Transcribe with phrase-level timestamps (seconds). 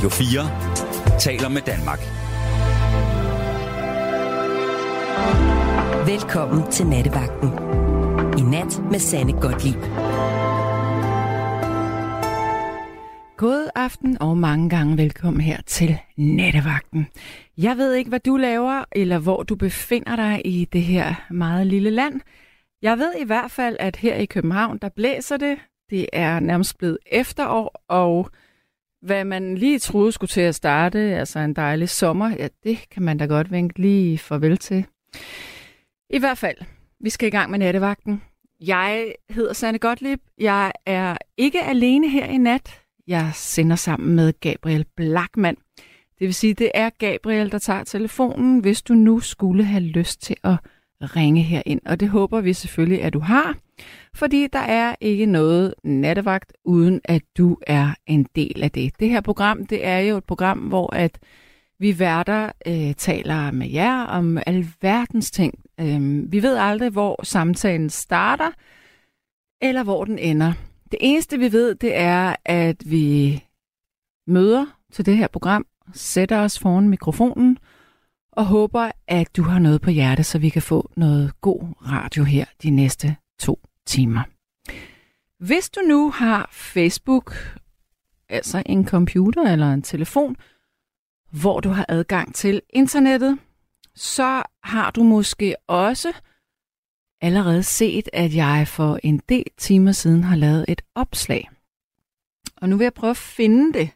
[0.00, 1.98] Radio 4 taler med Danmark.
[6.08, 7.48] Velkommen til Nattevagten.
[8.38, 9.82] I nat med Sanne Godtlip.
[13.36, 17.06] God aften og mange gange velkommen her til Nattevagten.
[17.58, 21.66] Jeg ved ikke, hvad du laver, eller hvor du befinder dig i det her meget
[21.66, 22.20] lille land.
[22.82, 25.58] Jeg ved i hvert fald, at her i København, der blæser det.
[25.90, 28.30] Det er nærmest blevet efterår, og
[29.02, 33.02] hvad man lige troede skulle til at starte, altså en dejlig sommer, ja, det kan
[33.02, 34.84] man da godt vinke lige farvel til.
[36.10, 36.56] I hvert fald,
[37.00, 38.22] vi skal i gang med nattevagten.
[38.60, 40.20] Jeg hedder Sanne Gottlieb.
[40.38, 42.80] Jeg er ikke alene her i nat.
[43.06, 45.56] Jeg sender sammen med Gabriel Blackman.
[46.18, 50.22] Det vil sige, det er Gabriel, der tager telefonen, hvis du nu skulle have lyst
[50.22, 50.56] til at
[51.00, 51.80] ringe herind.
[51.86, 53.56] Og det håber vi selvfølgelig, at du har,
[54.14, 59.00] fordi der er ikke noget nattevagt, uden at du er en del af det.
[59.00, 61.18] Det her program, det er jo et program, hvor at
[61.78, 65.54] vi værter øh, taler med jer om alverdens ting.
[65.80, 68.50] Øh, vi ved aldrig, hvor samtalen starter,
[69.62, 70.52] eller hvor den ender.
[70.90, 73.44] Det eneste, vi ved, det er, at vi
[74.26, 77.58] møder til det her program, sætter os foran mikrofonen,
[78.32, 82.24] og håber, at du har noget på hjerte, så vi kan få noget god radio
[82.24, 84.22] her de næste to timer.
[85.44, 87.34] Hvis du nu har Facebook,
[88.28, 90.36] altså en computer eller en telefon,
[91.30, 93.38] hvor du har adgang til internettet,
[93.94, 96.12] så har du måske også
[97.20, 101.50] allerede set, at jeg for en del timer siden har lavet et opslag.
[102.56, 103.90] Og nu vil jeg prøve at finde det.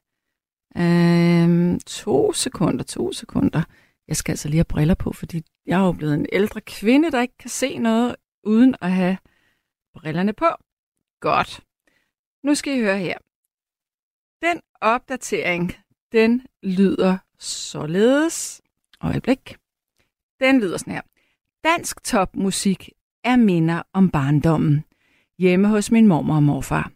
[0.76, 3.62] Øhm, to sekunder, to sekunder.
[4.08, 7.10] Jeg skal altså lige have briller på, fordi jeg er jo blevet en ældre kvinde,
[7.10, 9.16] der ikke kan se noget uden at have
[9.94, 10.46] brillerne på.
[11.20, 11.60] Godt.
[12.42, 13.18] Nu skal I høre her.
[14.42, 15.72] Den opdatering,
[16.12, 18.62] den lyder således.
[19.00, 19.56] Øjeblik.
[20.40, 21.02] Den lyder sådan her.
[21.64, 22.90] Dansk topmusik
[23.24, 24.84] er minder om barndommen.
[25.38, 26.92] Hjemme hos min mormor og morfar.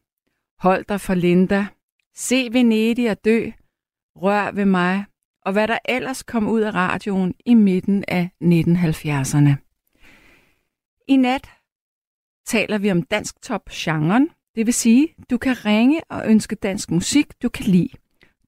[0.58, 1.66] Hold dig for Linda.
[2.14, 3.50] Se Venedig og dø.
[4.16, 5.04] Rør ved mig.
[5.42, 9.54] Og hvad der ellers kom ud af radioen i midten af 1970'erne.
[11.08, 11.57] I nat
[12.48, 14.28] taler vi om dansk top-genren.
[14.54, 17.88] Det vil sige, du kan ringe og ønske dansk musik, du kan lide.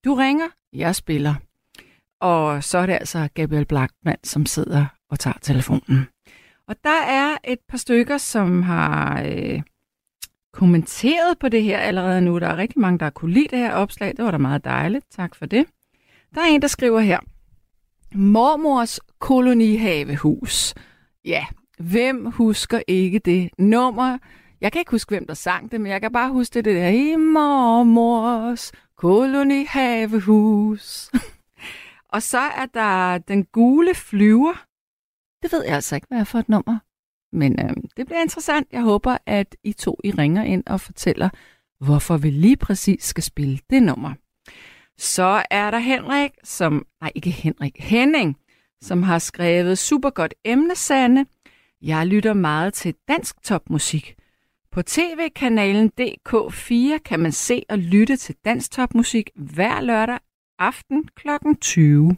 [0.04, 1.34] Du ringer, jeg spiller.
[2.20, 6.06] Og så er det altså Gabriel Blackman, som sidder og tager telefonen.
[6.68, 9.62] Og der er et par stykker, som har øh,
[10.52, 12.38] kommenteret på det her allerede nu.
[12.38, 14.16] Der er rigtig mange, der har kunne lide det her opslag.
[14.16, 15.04] Det var da meget dejligt.
[15.10, 15.66] Tak for det.
[16.34, 17.18] Der er en, der skriver her.
[18.14, 20.74] Mormors kolonihavehus.
[21.24, 21.46] Ja,
[21.80, 24.18] hvem husker ikke det nummer?
[24.60, 26.76] Jeg kan ikke huske, hvem der sang det, men jeg kan bare huske det, det
[26.76, 31.10] der i mormors kolonihavehus.
[32.14, 34.66] Og så er der den gule flyver.
[35.42, 36.78] Det ved jeg altså ikke, hvad er for et nummer.
[37.32, 38.68] Men øh, det bliver interessant.
[38.72, 41.28] Jeg håber, at I to I ringer ind og fortæller,
[41.80, 44.14] hvorfor vi lige præcis skal spille det nummer.
[44.98, 46.86] Så er der Henrik, som...
[47.00, 47.76] Nej, ikke Henrik.
[47.78, 48.36] Henning,
[48.82, 51.26] som har skrevet super godt emne, Sande.
[51.82, 54.14] Jeg lytter meget til dansk topmusik.
[54.70, 60.18] På tv-kanalen DK4 kan man se og lytte til dansk topmusik hver lørdag
[60.58, 61.28] aften kl.
[61.60, 62.16] 20.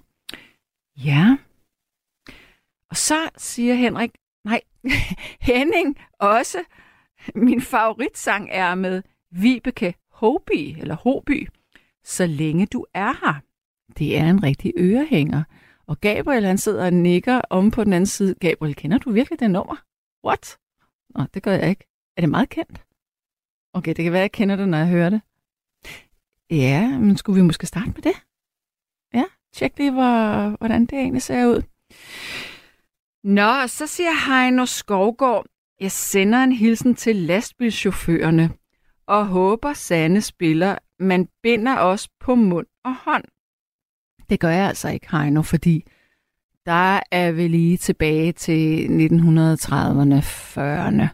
[0.97, 1.37] Ja.
[2.91, 4.11] Og så siger Henrik,
[4.45, 4.61] nej,
[5.51, 6.59] Henning også,
[7.35, 11.49] min favoritsang er med Vibeke Hoby, eller Hoby,
[12.05, 13.41] så længe du er her.
[13.99, 15.43] Det er en rigtig ørehænger.
[15.87, 18.35] Og Gabriel, han sidder og nikker om på den anden side.
[18.35, 19.77] Gabriel, kender du virkelig det nummer?
[20.27, 20.59] What?
[21.15, 21.85] Nå, det gør jeg ikke.
[22.17, 22.85] Er det meget kendt?
[23.75, 25.21] Okay, det kan være, jeg kender det, når jeg hører det.
[26.51, 28.15] Ja, men skulle vi måske starte med det?
[29.15, 31.63] Ja, tjek lige, hvor, hvordan det egentlig ser ud.
[33.25, 35.47] Nå, så siger Heino Skovgård,
[35.81, 38.51] jeg sender en hilsen til lastbilchaufførerne
[39.07, 43.25] og håber, Sande spiller, man binder os på mund og hånd.
[44.33, 45.85] Det gør jeg altså ikke, Heino, fordi
[46.67, 51.07] der er vi lige tilbage til 1930'erne, 40'erne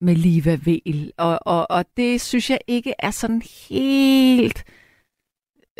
[0.00, 1.12] med Liva Vel.
[1.16, 4.64] Og, og, og det synes jeg ikke er sådan helt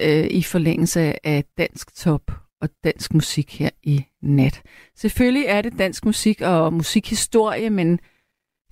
[0.00, 2.30] øh, i forlængelse af dansk top
[2.60, 4.62] og dansk musik her i nat.
[4.94, 7.98] Selvfølgelig er det dansk musik og musikhistorie, men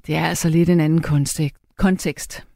[0.06, 1.02] det er altså lidt en anden
[1.76, 2.46] kontekst.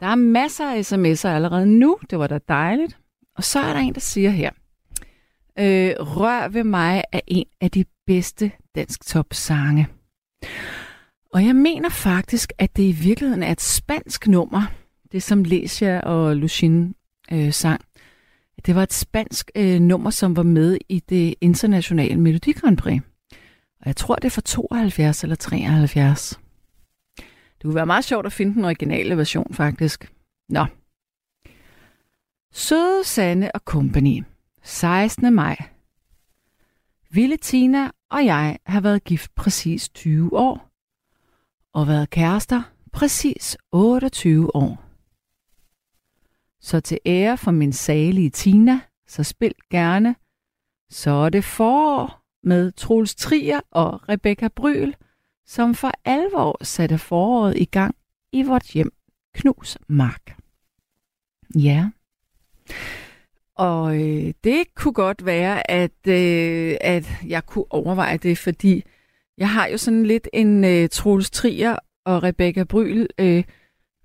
[0.00, 1.98] Der er masser af sms'er allerede nu.
[2.10, 2.98] Det var da dejligt.
[3.38, 4.50] Og så er der en, der siger her.
[5.58, 9.88] Øh, Rør ved mig er en af de bedste dansk top sange.
[11.32, 14.62] Og jeg mener faktisk, at det i virkeligheden er et spansk nummer,
[15.12, 16.94] det som Lesia og Lucien
[17.32, 17.80] øh, sang.
[18.66, 23.02] Det var et spansk øh, nummer, som var med i det internationale Melodi Grand Prix.
[23.80, 26.40] Og jeg tror, det er fra 72 eller 73.
[27.18, 30.12] Det kunne være meget sjovt at finde den originale version, faktisk.
[30.48, 30.66] Nå.
[32.52, 34.22] Søde Sande og Company.
[34.62, 35.34] 16.
[35.34, 35.56] maj.
[37.10, 40.70] Ville Tina og jeg har været gift præcis 20 år.
[41.72, 42.62] Og været kærester
[42.92, 44.84] præcis 28 år.
[46.60, 50.16] Så til ære for min salige Tina, så spil gerne.
[50.90, 54.94] Så er det forår med Troels Trier og Rebecca Bryl,
[55.46, 57.96] som for alvor satte foråret i gang
[58.32, 58.92] i vort hjem,
[59.34, 60.36] Knus Mark.
[61.54, 61.90] Ja.
[63.56, 68.84] Og øh, det kunne godt være, at, øh, at jeg kunne overveje det, fordi
[69.38, 73.44] jeg har jo sådan lidt en øh, Troels Trier og Rebecca Bryl øh,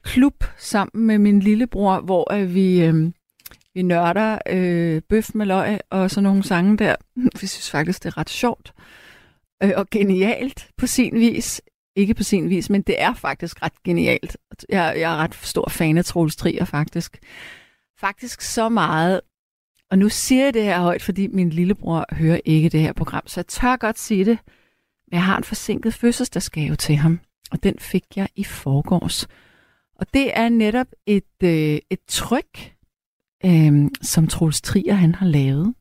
[0.04, 3.12] klub sammen med min lillebror, hvor øh, vi, øh,
[3.74, 6.95] vi nørder øh, bøf med løg og sådan nogle sange der.
[7.42, 8.74] Vi synes faktisk, det er ret sjovt
[9.63, 11.62] øh, og genialt på sin vis.
[11.95, 14.38] Ikke på sin vis, men det er faktisk ret genialt.
[14.69, 17.19] Jeg, jeg er ret stor fan af Troels Trier, faktisk.
[18.00, 19.22] Faktisk så meget,
[19.92, 23.28] og nu siger jeg det her højt, fordi min lillebror hører ikke det her program,
[23.28, 24.38] så jeg tør godt sige det.
[25.07, 27.19] Men jeg har en forsinket fødselsdagsgave til ham,
[27.51, 29.28] og den fik jeg i forgårs.
[29.95, 32.74] Og det er netop et, øh, et tryk,
[33.45, 35.74] øh, som Troels Trier han har lavet,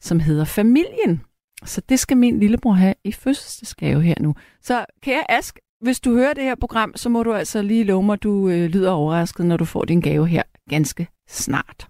[0.00, 1.22] som hedder Familien.
[1.64, 4.34] Så det skal min lillebror have i fødselsdagsgave her nu.
[4.62, 8.02] Så kære Ask, hvis du hører det her program, så må du altså lige love
[8.02, 11.88] mig, at du øh, lyder overrasket, når du får din gave her ganske snart.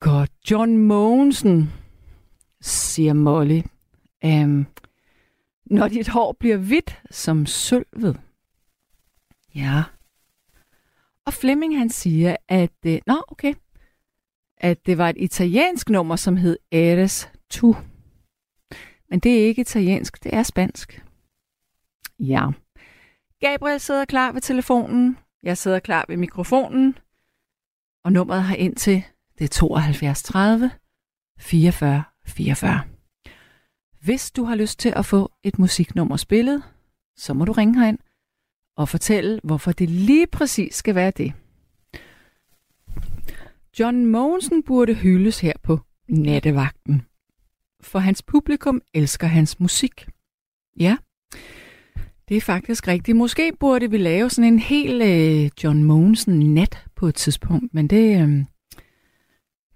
[0.00, 0.30] Godt.
[0.50, 1.72] John Mogensen,
[2.60, 3.60] siger Molly.
[4.24, 4.66] Um,
[5.66, 8.20] når dit hår bliver hvidt som sølvet.
[9.54, 9.84] Ja.
[11.26, 12.72] Og Flemming han siger, at...
[12.86, 13.54] Øh, nå, okay.
[14.56, 17.74] At det var et italiensk nummer, som hed Eres Tu.
[19.10, 21.04] Men det er ikke italiensk, det er spansk.
[22.18, 22.46] Ja.
[23.40, 25.18] Gabriel sidder klar ved telefonen.
[25.42, 26.98] Jeg sidder klar ved mikrofonen.
[28.04, 29.02] Og nummeret har ind til
[29.38, 30.70] det er 72 30
[31.38, 32.80] 44 44.
[34.00, 36.62] Hvis du har lyst til at få et musiknummer spillet,
[37.16, 37.98] så må du ringe herind
[38.76, 41.32] og fortælle, hvorfor det lige præcis skal være det.
[43.78, 47.02] John Mogensen burde hyldes her på nattevagten,
[47.80, 50.08] for hans publikum elsker hans musik.
[50.80, 50.96] Ja,
[52.28, 53.16] det er faktisk rigtigt.
[53.16, 57.88] Måske burde vi lave sådan en hel øh, John Mogensen nat på et tidspunkt, men
[57.88, 58.28] det, øh,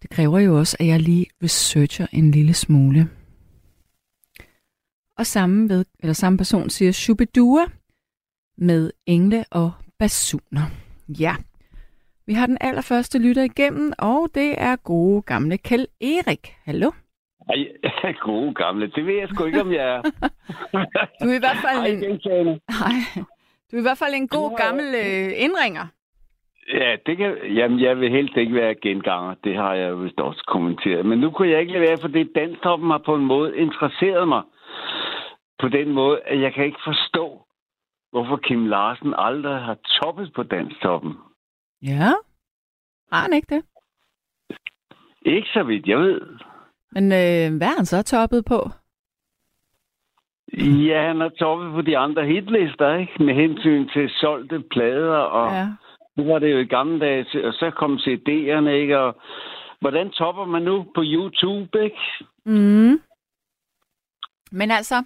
[0.02, 3.08] det kræver jo også, at jeg lige researcher en lille smule.
[5.19, 7.64] Og samme, ved, eller samme person siger Shubidua
[8.58, 10.66] med engle og basuner.
[11.08, 11.34] Ja,
[12.26, 16.54] vi har den allerførste lytter igennem, og det er gode gamle Kjell Erik.
[16.64, 16.90] Hallo?
[17.48, 17.56] Ej,
[18.25, 18.90] gode gamle.
[18.90, 20.02] Det ved jeg sgu ikke, om jeg er.
[21.22, 22.48] du er i hvert fald en...
[22.68, 23.25] Ej,
[23.70, 25.86] du er i hvert fald en god gammel øh, indringer.
[26.69, 29.35] Ja, det kan, jamen, jeg vil helst ikke være genganger.
[29.44, 31.06] Det har jeg vist også kommenteret.
[31.06, 34.43] Men nu kunne jeg ikke lade være, fordi danstoppen har på en måde interesseret mig.
[35.59, 37.47] På den måde, at jeg kan ikke forstå,
[38.11, 41.14] hvorfor Kim Larsen aldrig har toppet på danstoppen.
[41.83, 42.12] Ja,
[43.12, 43.64] har han ikke det?
[45.23, 46.21] Ikke så vidt, jeg ved.
[46.92, 48.71] Men øh, hvad er han så toppet på?
[50.88, 53.25] Ja, han har toppet på de andre hitlister, ikke?
[53.25, 55.52] Med hensyn til solgte plader og...
[55.52, 55.66] Ja
[56.16, 58.99] nu var det jo i gamle dage, og så kom CD'erne, ikke?
[58.99, 59.21] Og
[59.81, 61.99] hvordan topper man nu på YouTube, ikke?
[62.45, 63.00] Mm.
[64.52, 65.04] Men altså,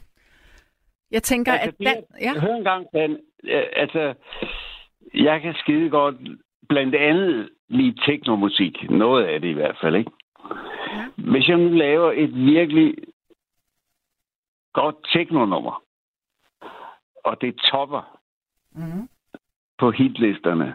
[1.10, 2.04] jeg tænker, altså, at den...
[2.20, 2.40] Ja.
[2.40, 3.20] Hør engang, Dan.
[3.76, 4.14] Altså,
[5.14, 6.16] jeg kan skide godt
[6.68, 8.90] blandt andet lige teknomusik.
[8.90, 10.10] Noget af det i hvert fald, ikke?
[10.94, 11.06] Ja.
[11.16, 12.94] Hvis jeg nu laver et virkelig
[14.72, 15.82] godt teknonummer,
[17.24, 18.18] og det topper
[18.72, 19.08] mm.
[19.78, 20.74] på hitlisterne,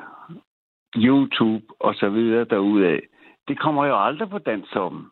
[0.95, 2.99] YouTube og så videre derudaf.
[3.47, 5.05] Det kommer jo aldrig på Danstoppen.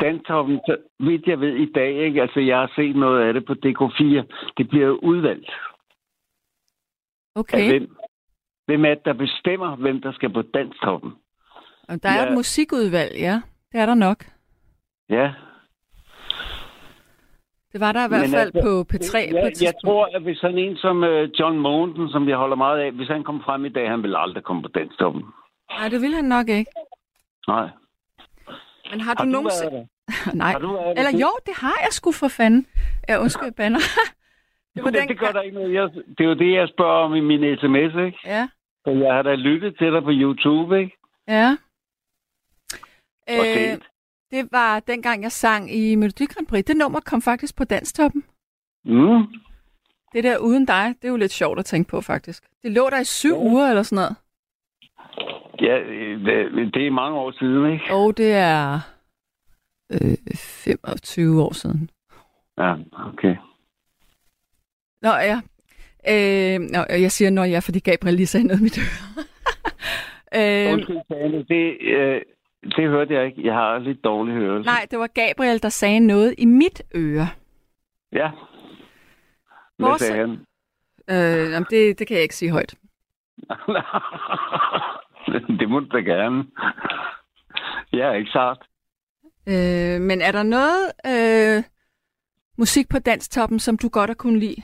[0.00, 2.22] Danstoppen, så vidt jeg ved i dag, ikke?
[2.22, 4.22] altså jeg har set noget af det på DK4,
[4.56, 5.50] det bliver jo udvalgt.
[7.34, 7.70] Okay.
[7.70, 7.96] hvem,
[8.66, 11.12] hvem er det, der bestemmer, hvem der skal på Danstoppen?
[11.88, 12.28] Der er ja.
[12.28, 13.42] et musikudvalg, ja.
[13.72, 14.24] Det er der nok.
[15.08, 15.32] Ja,
[17.72, 20.08] det var der i hvert Men fald altså, på P3 jeg, på et Jeg tror,
[20.16, 23.24] at hvis sådan en som uh, John Mogensen, som jeg holder meget af, hvis han
[23.24, 25.22] kom frem i dag, han ville aldrig komme på den stoppen.
[25.70, 26.70] Nej, det vil han nok ikke.
[27.48, 27.68] Nej.
[28.90, 29.88] Men har du, har du nogensinde...
[30.42, 30.52] Nej.
[30.52, 32.66] Har du Eller jo, det har jeg sgu for fanden.
[33.08, 33.78] Jeg undskyld, banner.
[34.74, 35.08] det, var det, den...
[35.08, 35.74] det gør der ikke noget.
[35.74, 38.18] Jeg, det er jo det, jeg spørger om i min sms, ikke?
[38.24, 38.48] Ja.
[38.84, 40.96] Så jeg har da lyttet til dig på YouTube, ikke?
[41.28, 41.56] Ja.
[43.28, 43.89] Og set.
[44.30, 46.64] Det var dengang, jeg sang i Melodi Grand Prix.
[46.64, 48.24] Det nummer kom faktisk på Danstoppen.
[48.84, 49.22] Mm.
[50.12, 52.44] Det der uden dig, det er jo lidt sjovt at tænke på, faktisk.
[52.62, 53.38] Det lå der i syv Ja.
[53.38, 54.16] uger eller sådan noget.
[55.60, 55.74] Ja,
[56.26, 57.84] det, det er mange år siden, ikke?
[57.94, 58.80] Og det er
[59.92, 61.90] øh, 25 år siden.
[62.58, 62.74] Ja,
[63.12, 63.36] okay.
[65.02, 65.40] Nå ja.
[66.08, 69.24] Øh, nå, jeg siger nå ja, fordi Gabriel lige sagde noget i mit øre.
[70.38, 72.22] øh, Undskyld, det, øh,
[72.62, 73.46] det hørte jeg ikke.
[73.46, 74.66] Jeg har lidt dårlig hørelse.
[74.66, 77.28] nej, det var Gabriel, der sagde noget i mit øre.
[78.12, 78.30] Ja.
[79.76, 80.30] Hvad Hvor sagde han?
[81.10, 82.74] Øh, jamen, det, det kan jeg ikke sige højt.
[85.60, 86.44] det må du da gerne.
[87.92, 88.58] Jeg er ikke sart.
[89.48, 91.62] Øh, men er der noget øh,
[92.58, 94.62] musik på Danstoppen, som du godt har kunne lide?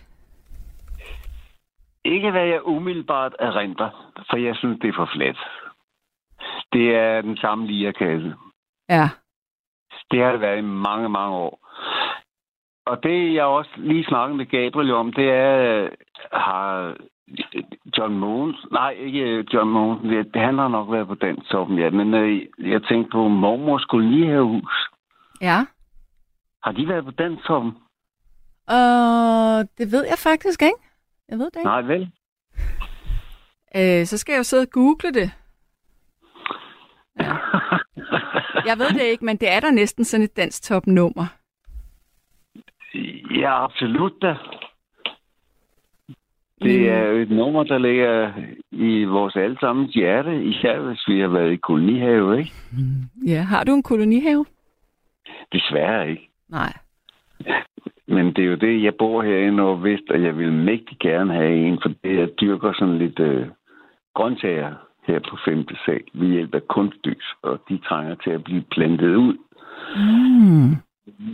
[2.04, 5.36] Ikke hvad jeg umiddelbart erindrer, for jeg synes, det er for flat.
[6.72, 8.34] Det er den samme lierkasse.
[8.88, 9.08] Ja.
[10.10, 11.66] Det har det været i mange, mange år.
[12.86, 15.90] Og det, jeg også lige snakket med Gabriel om, det er, øh,
[16.32, 16.96] har
[17.98, 21.78] John Mogens, nej, ikke øh, John Mogens, det, han har nok været på den toppen,
[21.78, 24.88] ja, men øh, jeg tænkte på mormors kolonihavehus.
[25.40, 25.58] Ja.
[26.62, 27.72] Har de været på den toppen?
[28.68, 30.78] Og det ved jeg faktisk ikke.
[31.28, 31.68] Jeg ved det ikke.
[31.68, 32.10] Nej, vel?
[33.76, 35.30] Øh, så skal jeg jo sidde og google det.
[37.20, 37.36] Ja.
[38.66, 41.26] Jeg ved det ikke, men det er der næsten sådan et dansk topnummer.
[43.30, 44.36] Ja, absolut da.
[46.62, 48.32] Det er jo et nummer, der ligger
[48.70, 52.52] i vores allesammens hjerte, især hvis vi har været i kolonihave, ikke?
[53.26, 54.46] Ja, har du en kolonihave?
[55.52, 56.28] Desværre ikke.
[56.48, 56.72] Nej.
[58.06, 61.32] Men det er jo det, jeg bor her i Nordvest, og jeg vil mægtig gerne
[61.32, 63.46] have en, for det jeg dyrker sådan lidt øh,
[64.14, 64.74] grøntsager
[65.06, 65.66] her på 5.
[65.84, 69.36] sal ved hjælp af kunstlys, og de trænger til at blive plantet ud.
[69.96, 70.76] Mm.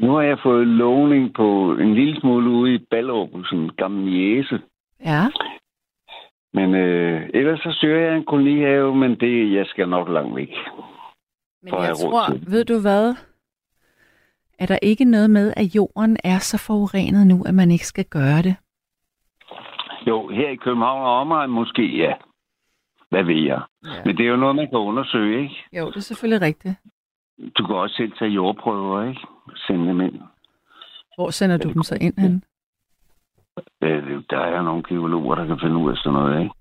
[0.03, 4.61] Nu har jeg fået lovning på en lille smule ude i Ballerup, en gammel jæse.
[5.05, 5.23] Ja.
[6.55, 10.51] Men øh, ellers så søger jeg en kolonihave, men det, jeg skal nok langt væk.
[11.63, 13.15] Men jeg tror, ved du hvad?
[14.59, 18.05] Er der ikke noget med, at jorden er så forurenet nu, at man ikke skal
[18.05, 18.57] gøre det?
[20.07, 22.13] Jo, her i København og omegn måske, ja.
[23.13, 23.63] Hvad ved jeg?
[23.85, 23.89] Ja.
[24.05, 25.65] Men det er jo noget, man kan undersøge, ikke?
[25.73, 26.75] Jo, det er selvfølgelig rigtigt.
[27.59, 29.21] Du kan også selv tage jordprøver, ikke?
[29.67, 30.21] Sende dem ind.
[31.17, 32.45] Hvor sender du dem så ind hen?
[33.83, 36.55] Øh, Der er nogle geologer, der kan finde ud af sådan noget, ikke?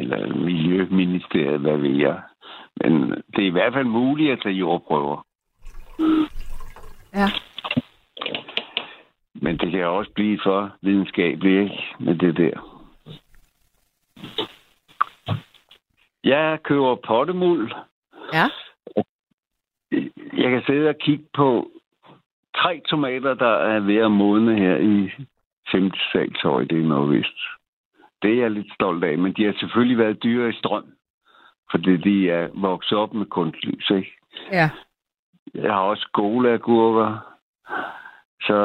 [0.00, 2.20] Eller Miljøministeriet, hvad ved jeg.
[2.76, 5.26] Men det er i hvert fald muligt at tage jordprøver.
[7.14, 7.28] Ja.
[9.34, 11.84] Men det kan også blive for videnskabeligt, ikke?
[12.00, 12.69] Med det der.
[16.24, 17.72] Jeg køber pottemuld.
[18.32, 18.46] Ja.
[20.32, 21.70] Jeg kan sidde og kigge på
[22.56, 25.10] tre tomater, der er ved at modne her i
[25.72, 25.90] 5.
[26.12, 27.38] salshøjde i Nordvest.
[28.22, 30.92] Det er jeg lidt stolt af, men de har selvfølgelig været dyre i strøm,
[31.70, 34.16] fordi de er vokset op med kunstlys, ikke?
[34.52, 34.70] Ja.
[35.54, 37.18] Jeg har også skoleagurker,
[38.42, 38.58] så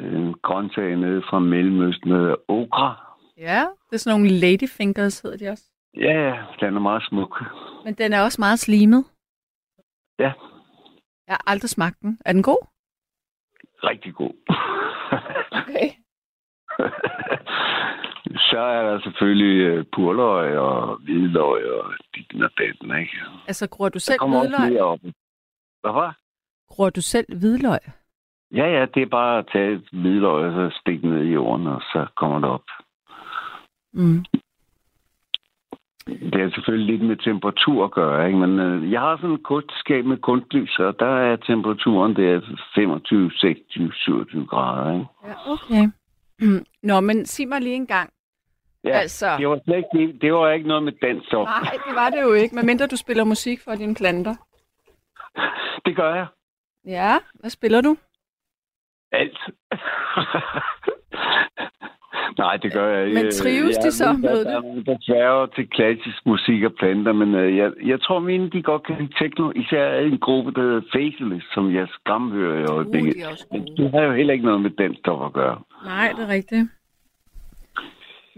[0.00, 3.07] en grøntsag nede fra Mellemøsten, hedder okra.
[3.38, 5.64] Ja, det er sådan nogle ladyfingers, hedder de også.
[5.96, 7.42] Ja, den er meget smuk.
[7.84, 9.04] Men den er også meget slimet.
[10.18, 10.32] Ja,
[11.26, 12.18] Jeg har aldrig smagt den.
[12.24, 12.66] Er den god?
[13.84, 14.34] rigtig god.
[15.62, 15.88] Okay.
[18.50, 23.12] så er der selvfølgelig øh, purløg og hvidløg og dit og datten, ikke?
[23.46, 24.80] Altså, gror du selv hvidløg?
[24.82, 24.98] op.
[25.80, 26.12] Hvad?
[26.68, 27.78] Gror du selv hvidløg?
[28.52, 31.66] Ja, ja, det er bare at tage et hvidløg og så stikke ned i jorden,
[31.66, 32.64] og så kommer det op.
[33.92, 34.24] Mm.
[36.06, 38.38] Det er selvfølgelig lidt med temperatur at gøre, ikke?
[38.38, 42.40] men øh, jeg har sådan et kostskab med kunstlys, og der er temperaturen der
[42.74, 44.92] 25, 26, 27 grader.
[44.92, 45.06] Ikke?
[45.26, 45.84] Ja, okay.
[46.40, 46.64] Mm.
[46.88, 48.12] Nå, men sig mig lige en gang.
[48.84, 51.46] Ja, Altså- det, var slet ikke, det, det var ikke noget med dans op.
[51.46, 54.34] Nej, det var det jo ikke, medmindre du spiller musik for dine planter.
[55.86, 56.26] Det gør jeg.
[56.86, 57.96] Ja, hvad spiller du?
[59.12, 59.38] Alt.
[62.38, 63.22] Nej, det gør jeg ikke.
[63.22, 66.72] Men trives de Jeg så ved, med er nogen, der sværger til klassisk musik og
[66.78, 69.50] planter, men øh, jeg, jeg tror, mine de godt kan lide techno.
[69.50, 73.14] Især er en gruppe, der hedder Faceless, som jeg skamhører i øjeblikket.
[73.16, 73.76] Uh, de Men gode.
[73.76, 75.58] det har jo heller ikke noget med den stof at gøre.
[75.84, 76.66] Nej, det er rigtigt.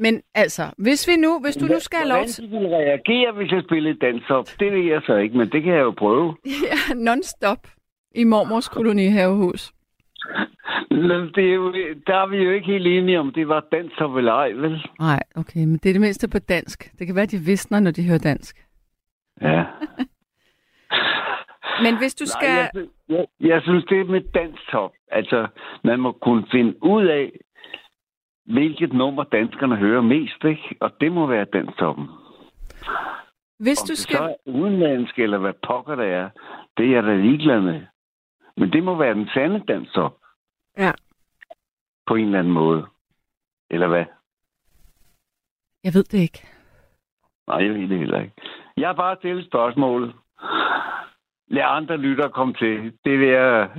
[0.04, 2.44] Men altså, hvis vi nu, hvis du nu skal have lov Hvordan til...
[2.44, 5.73] de vil reagere, hvis jeg spiller dansop, det ved jeg så ikke, men det kan
[5.73, 6.37] jeg jo prøve.
[6.68, 7.62] Ja, non-stop
[8.14, 9.73] i mormors kolonihavehus.
[11.35, 11.73] Det er jo,
[12.07, 14.87] der er vi jo ikke helt enige om, det var dansop eller ej, vel?
[14.99, 16.93] Nej, okay, men det er det mindste på dansk.
[16.99, 18.67] Det kan være, de visner, når de hører dansk.
[19.41, 19.65] Ja.
[21.83, 22.49] Men hvis du skal...
[22.49, 24.93] Nej, jeg, jeg, jeg synes, det er med danstop.
[25.12, 25.47] Altså,
[25.85, 27.33] man må kunne finde ud af,
[28.45, 30.77] hvilket nummer danskerne hører mest, ikke?
[30.81, 32.09] Og det må være danstoppen.
[33.59, 34.17] Hvis Om du det skal...
[34.17, 36.29] så er udenlandsk, eller hvad pokker det er,
[36.77, 37.81] det er jeg da ligeglad med.
[38.61, 40.17] Men det må være den sande danstop.
[40.79, 40.93] Ja.
[42.07, 42.87] På en eller anden måde.
[43.71, 44.05] Eller hvad?
[45.85, 46.47] Jeg ved det ikke.
[47.47, 48.35] Nej, jeg ved det heller ikke.
[48.76, 50.14] Jeg har bare stillet spørgsmålet.
[51.49, 52.99] Lad andre lytter komme til.
[53.05, 53.71] Det vil jeg...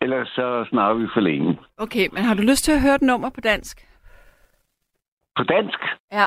[0.00, 1.58] Ellers så snakker vi for længe.
[1.76, 3.88] Okay, men har du lyst til at høre et nummer på dansk?
[5.36, 5.80] På dansk?
[6.12, 6.26] Ja.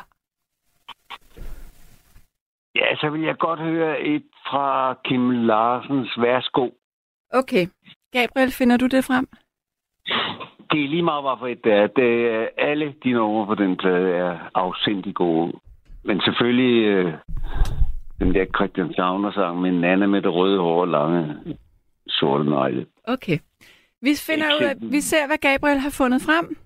[2.76, 6.70] Ja, så vil jeg godt høre et fra Kim Larsens Værsgo.
[7.34, 7.68] Okay.
[8.12, 9.28] Gabriel, finder du det frem?
[10.72, 11.88] Det er lige meget, hvorfor et det er.
[11.88, 15.54] Det er alle de numre på den plade er afsindig gode.
[16.04, 17.14] Men selvfølgelig øh,
[18.20, 21.36] den der Christian Savner-sang med Nana med det røde hår og lange
[22.08, 22.86] sorte negle.
[23.04, 23.38] Okay.
[24.02, 26.58] Vi finder ud af, vi ser, hvad Gabriel har fundet frem.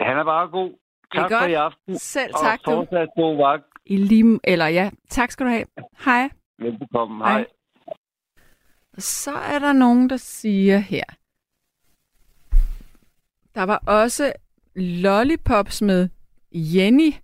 [0.00, 0.70] Han er bare god.
[1.14, 1.98] Tak for i aften.
[1.98, 2.70] Selv og tak, du.
[2.70, 3.64] fortsat god vagt.
[3.86, 5.64] I lige, eller ja, tak skal du have.
[6.04, 6.30] Hej.
[6.58, 7.24] Velbekomme.
[7.24, 7.32] Hej.
[7.32, 7.46] Hej.
[8.98, 11.04] Så er der nogen, der siger her.
[13.54, 14.32] Der var også
[14.74, 16.08] lollipops med
[16.52, 17.14] Jenny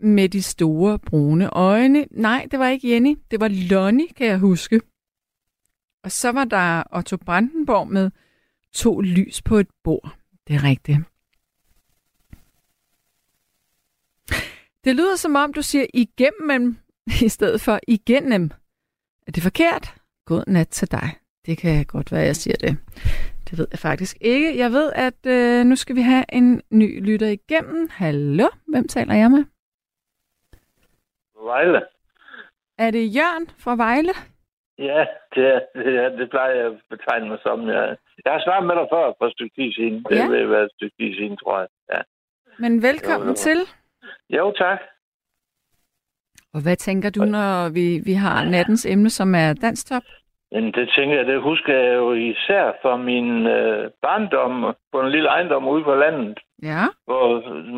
[0.00, 2.06] med de store brune øjne.
[2.10, 3.18] Nej, det var ikke Jenny.
[3.30, 4.80] Det var Lonnie, kan jeg huske.
[6.02, 8.10] Og så var der Otto Brandenborg med
[8.72, 10.16] to lys på et bord.
[10.48, 10.98] Det er rigtigt.
[14.84, 16.76] Det lyder som om, du siger igennem
[17.26, 18.50] i stedet for igennem.
[19.26, 19.94] Er det forkert?
[20.26, 21.08] God nat til dig.
[21.46, 22.72] Det kan godt være, jeg siger det.
[23.46, 24.58] Det ved jeg faktisk ikke.
[24.58, 27.88] Jeg ved, at øh, nu skal vi have en ny lytter igennem.
[27.90, 29.44] Hallo, hvem taler jeg med?
[31.44, 31.82] Vejle.
[32.78, 34.14] Er det Jørgen fra Vejle?
[34.78, 37.68] Ja, det, er, det, er, det plejer jeg at betegne mig som.
[37.68, 40.06] Jeg, jeg har snakket med dig før for et stykke tid siden.
[40.10, 40.22] Ja.
[40.22, 41.68] Det vil være et stykke tid siden, tror jeg.
[41.92, 42.00] Ja.
[42.58, 43.34] Men velkommen jo.
[43.34, 43.60] til.
[44.30, 44.80] Jo, tak.
[46.54, 50.02] Og hvad tænker du, når vi, vi har nattens emne, som er danstop?
[50.52, 55.10] Men det tænker jeg, det husker jeg jo især fra min øh, barndom på en
[55.10, 56.84] lille ejendom ude på landet, Ja.
[57.04, 57.26] hvor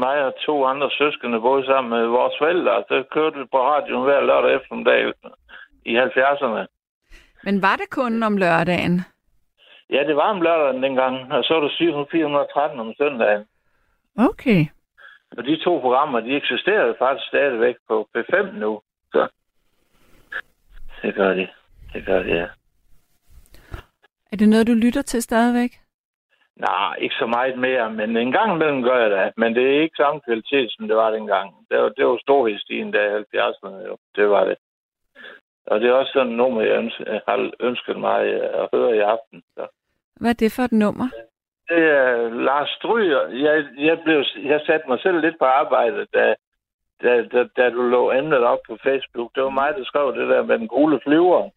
[0.04, 2.84] mig og to andre søskende boede sammen med vores forældre.
[2.88, 5.12] Så kørte vi på radioen hver lørdag eftermiddag
[5.86, 6.66] i 70'erne.
[7.44, 9.00] Men var det kun om lørdagen?
[9.90, 13.44] Ja, det var om lørdagen dengang, og så var det 413 om søndagen.
[14.18, 14.60] Okay.
[15.36, 18.80] Og de to programmer, de eksisterer jo faktisk stadigvæk på P5 nu.
[19.12, 19.28] Så
[21.02, 21.48] det gør de.
[21.92, 22.46] Det gør de, ja.
[24.32, 25.70] Er det noget, du lytter til stadigvæk?
[26.56, 29.32] Nej, ikke så meget mere, men en gang imellem gør jeg det.
[29.36, 31.66] Men det er ikke samme kvalitet, som det var dengang.
[31.70, 33.96] Det var, det var storhedstien der i 70'erne, jo.
[34.16, 34.56] Det var det.
[35.66, 38.20] Og det er også sådan et nummer, jeg jeg har ønsket mig
[38.60, 39.42] at høre i aften.
[39.54, 39.66] Så.
[40.20, 41.08] Hvad er det for et nummer?
[41.68, 43.28] Det er Lars Stryger.
[43.28, 46.34] Jeg, jeg, blev, jeg satte mig selv lidt på arbejde, da,
[47.02, 49.34] da, da, da du lå emnet op på Facebook.
[49.34, 51.50] Det var mig, der skrev det der med den gule flyver.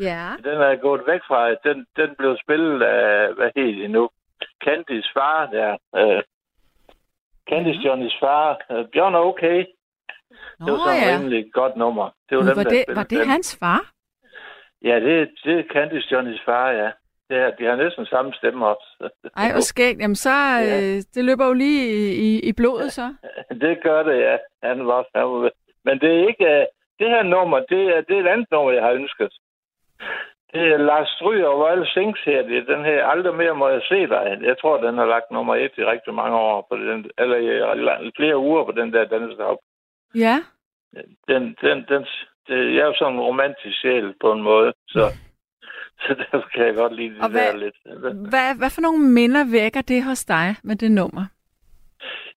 [0.00, 0.26] Ja.
[0.44, 1.54] Den er gået væk fra.
[1.54, 4.10] Den, den blev spillet af, hvad hedder det nu?
[4.64, 5.76] Candys far der.
[5.96, 6.22] Øh,
[7.50, 8.60] Candys Johnnys far.
[8.70, 9.64] Øh, Bjørn er okay.
[10.60, 11.16] Nå Det var et ja.
[11.16, 12.10] rimelig godt nummer.
[12.28, 13.28] Det var, Gud, dem, var, der det, var det den.
[13.28, 13.90] hans far?
[14.82, 16.90] Ja, det, det er Candys Johnnys far, ja.
[17.28, 19.10] Det er, de har næsten samme stemme også.
[19.36, 20.00] Ej, hvor skægt.
[20.00, 20.80] Jamen så, Ja.
[20.80, 21.82] øh, det løber jo lige
[22.26, 23.14] i, i, blodet så.
[23.64, 24.36] Det gør det, ja.
[24.62, 25.50] Han var, han var,
[25.84, 26.44] men det er ikke...
[26.44, 26.66] Uh,
[26.98, 29.32] det her nummer, det er, det er et andet nummer, jeg har ønsket.
[30.52, 32.42] Det er Lars Stryger og Royal Sings her.
[32.42, 34.38] Det er den her Aldrig mere må jeg se dig.
[34.42, 36.66] Jeg tror, den har lagt nummer et i rigtig mange år.
[36.70, 39.36] På den, eller i, flere uger på den der dansk
[40.14, 40.36] Ja.
[41.28, 42.06] Den, den, den,
[42.48, 45.00] det, jeg er jo sådan en romantisk sjæl på en måde, så,
[46.00, 47.76] så derfor kan jeg godt lide det Og der lidt.
[48.30, 51.24] Hvad, hvad for nogle minder vækker det hos dig med det nummer?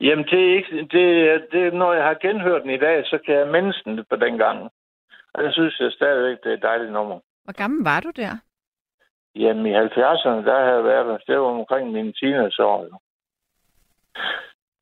[0.02, 1.06] Jamen, det er, ikke, det,
[1.52, 4.38] det, når jeg har genhørt den i dag, så kan jeg mindes den på den
[4.38, 4.69] gang.
[5.34, 7.19] Og jeg synes jeg stadigvæk, det er et dejligt nummer.
[7.43, 8.38] Hvor gammel var du der?
[9.36, 12.84] Jamen, i 70'erne, der har jeg været, det var omkring mine teenageår.
[12.84, 12.97] Jo.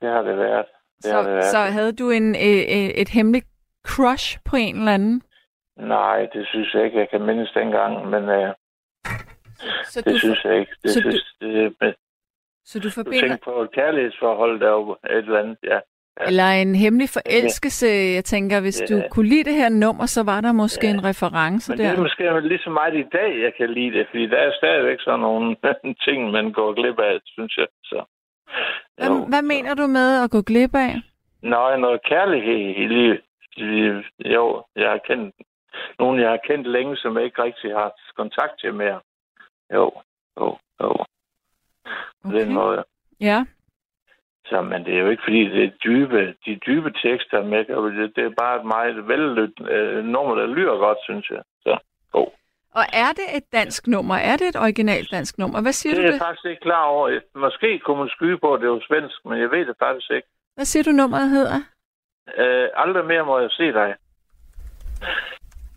[0.02, 0.66] Det har det været.
[1.04, 1.46] Det har det Så, været.
[1.46, 3.48] så havde du en, øh, øh, et hemmeligt
[3.88, 5.22] crush på en eller anden?
[5.78, 8.54] Nej, det synes jeg ikke, jeg kan mindes dengang, men øh,
[9.84, 10.72] Så du, det synes jeg ikke.
[10.84, 11.94] Det så du- synes, det, men,
[12.66, 13.20] så du du forbinder...
[13.22, 15.80] tænker på et kærlighedsforhold deroppe, et eller andet, ja.
[16.28, 17.88] Eller en hemmelig forelskelse.
[17.88, 18.86] Jeg tænker, hvis Ja.
[18.96, 21.92] du kunne lide det her nummer, så var der måske en reference Men det der.
[21.92, 24.98] er måske lige så meget i dag, jeg kan lide det, fordi der er stadigvæk
[25.02, 25.56] sådan nogle
[26.06, 27.68] ting, man går glip af, synes jeg.
[27.84, 28.00] Så.
[28.98, 30.96] Hvad, hvad mener du med at gå glip af?
[31.44, 33.22] Nå, noget kærlighed i livet.
[34.36, 35.36] Jo, jeg har kendt
[36.00, 39.00] nogen, jeg har kendt længe, som jeg ikke rigtig har kontakt til mere.
[39.74, 39.92] Jo,
[40.40, 40.94] jo, jo.
[42.24, 42.84] På den måde.
[43.20, 43.46] Ja.
[44.46, 48.16] Så, men det er jo ikke, fordi det er dybe, de dybe tekster med, det,
[48.16, 51.42] det er bare et meget vellyttende øh, nummer, der lyder godt, synes jeg.
[51.64, 51.78] Så,
[52.14, 52.28] oh.
[52.74, 54.16] Og er det et dansk nummer?
[54.16, 55.62] Er det et originalt dansk nummer?
[55.62, 56.14] Hvad siger Det du er det?
[56.14, 57.20] jeg faktisk ikke klar over.
[57.36, 60.28] Måske kunne man skyde på, at det var svensk, men jeg ved det faktisk ikke.
[60.56, 61.60] Hvad siger du nummeret hedder?
[62.38, 63.96] Øh, aldrig mere må jeg se dig.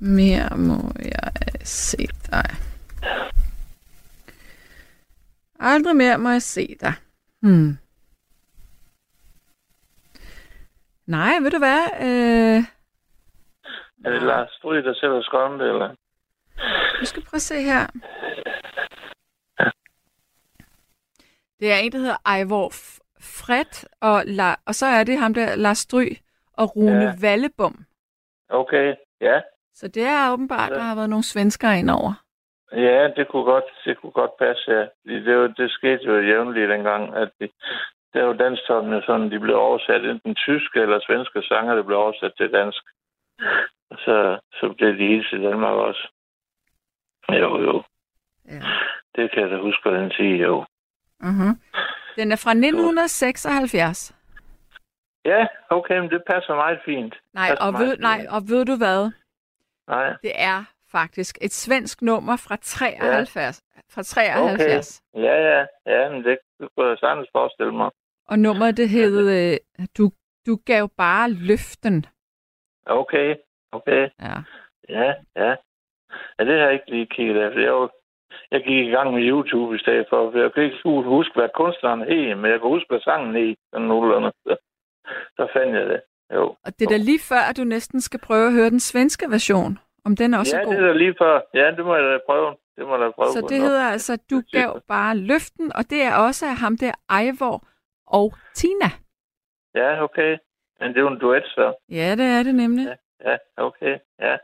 [0.01, 1.33] Mere må jeg
[1.65, 1.99] se
[2.31, 2.49] dig.
[5.63, 6.93] Aldrig mere må jeg se dig.
[7.43, 7.77] Hmm.
[11.07, 11.81] Nej, ved du hvad?
[12.01, 12.65] Øh,
[14.05, 15.95] Er det Lars Stryge, der selv har skrevet det, eller?
[17.01, 17.87] vi skal prøve at se her.
[21.61, 25.35] Det er en, der hedder Ivor F- Fred, og, La- og så er det ham
[25.35, 26.07] der, Lars Stry
[26.53, 27.15] og Rune Ja.
[27.21, 27.85] Vallebom.
[28.49, 29.41] Okay, ja.
[29.75, 30.75] Så det er åbenbart, Ja.
[30.75, 32.25] der har været nogle svenskere indover.
[32.73, 34.87] Ja, det kunne godt, det kunne godt passe, ja.
[35.07, 37.49] Det, var, det skete jo jævnligt dengang, at de,
[38.15, 42.33] der var dansktoppene sådan, de blev oversat enten tyske eller svenske sanger, der blev oversat
[42.37, 42.83] til dansk.
[44.05, 46.09] Så, så blev de helt i Danmark også.
[47.29, 47.83] Jo, jo.
[48.49, 48.63] Ja.
[49.17, 50.65] Det kan jeg da huske, hvordan sige, jo.
[51.23, 51.53] Uh-huh.
[52.17, 54.15] Den er fra 1976.
[55.25, 57.15] Ja, okay, men det passer meget fint.
[57.35, 58.31] Nej, og ved, nej, fint.
[58.31, 59.11] og ved du hvad?
[59.89, 63.63] Nej, Det er faktisk et svensk nummer fra 73.
[63.95, 65.03] Fra 73.
[65.15, 66.39] ja, ja, ja, men det
[66.77, 67.91] kunne jeg sagtens forestille mig.
[68.29, 70.05] Og nummeret det hed øh, du,
[70.47, 72.07] du gav bare løften.
[72.87, 73.35] Okay,
[73.73, 74.09] okay.
[74.21, 74.37] Ja.
[74.89, 75.55] Ja, ja.
[76.39, 77.61] Ja, det har jeg ikke lige kigget efter.
[77.61, 77.91] Jeg, var,
[78.51, 81.49] jeg gik i gang med YouTube i stedet for, for jeg kan ikke huske, hvad
[81.55, 84.33] kunstneren hed, men jeg kan huske, hvad sangen hed, sådan nogenlunde.
[84.47, 84.57] Så,
[85.37, 86.01] så fandt jeg det.
[86.35, 86.45] Jo.
[86.65, 89.27] Og det er da lige før, at du næsten skal prøve at høre den svenske
[89.31, 89.79] version.
[90.05, 90.75] Om den også ja, er god.
[90.75, 91.41] det er lige før.
[91.55, 92.57] Ja, det må jeg da prøve.
[92.77, 96.03] Det må jeg da prøve Så det hedder altså, du gav bare løften, og det
[96.03, 97.67] er også af ham der, Ivor
[98.07, 98.91] og Tina.
[99.75, 100.39] Ja, okay.
[100.81, 101.75] Men det er jo en duet, så.
[101.91, 102.87] Ja, det er det nemlig.
[103.25, 103.31] Ja.
[103.31, 103.99] Ja, okay.
[104.21, 104.37] Ja.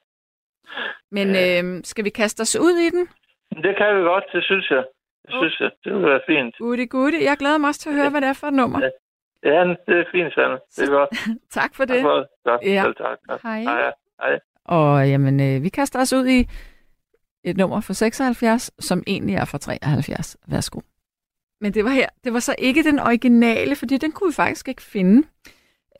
[1.11, 1.63] Men Ja.
[1.63, 3.09] øh, skal vi kaste os ud i den?
[3.65, 4.85] Det kan vi godt, det synes jeg.
[5.27, 5.71] Det synes jeg.
[5.85, 6.57] Det vil være fint.
[6.59, 7.23] Goody, goody.
[7.25, 8.81] Jeg glæder mig også til at høre, hvad det er for et nummer.
[8.85, 8.91] Ja.
[9.53, 10.59] Ja, det er fint, Sanne.
[10.77, 11.11] Det er godt.
[11.59, 12.03] Tak for Tak det.
[12.03, 12.27] for det.
[12.45, 12.63] Godt.
[12.63, 12.83] Ja.
[12.83, 13.19] Selv tak.
[13.43, 13.61] Hej.
[13.63, 13.93] Hej.
[14.23, 14.41] Hej.
[14.69, 16.49] Og jamen, øh, vi kaster os ud i
[17.45, 20.37] et nummer fra 76, som egentlig er fra 73.
[20.47, 20.81] Værsgo.
[21.61, 22.09] Men det var her.
[22.25, 25.29] Det var så ikke den originale, fordi den kunne vi faktisk ikke finde.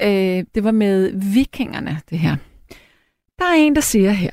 [0.03, 2.37] Øh, det var med vikingerne, det her.
[3.39, 4.31] Der er en, der siger her.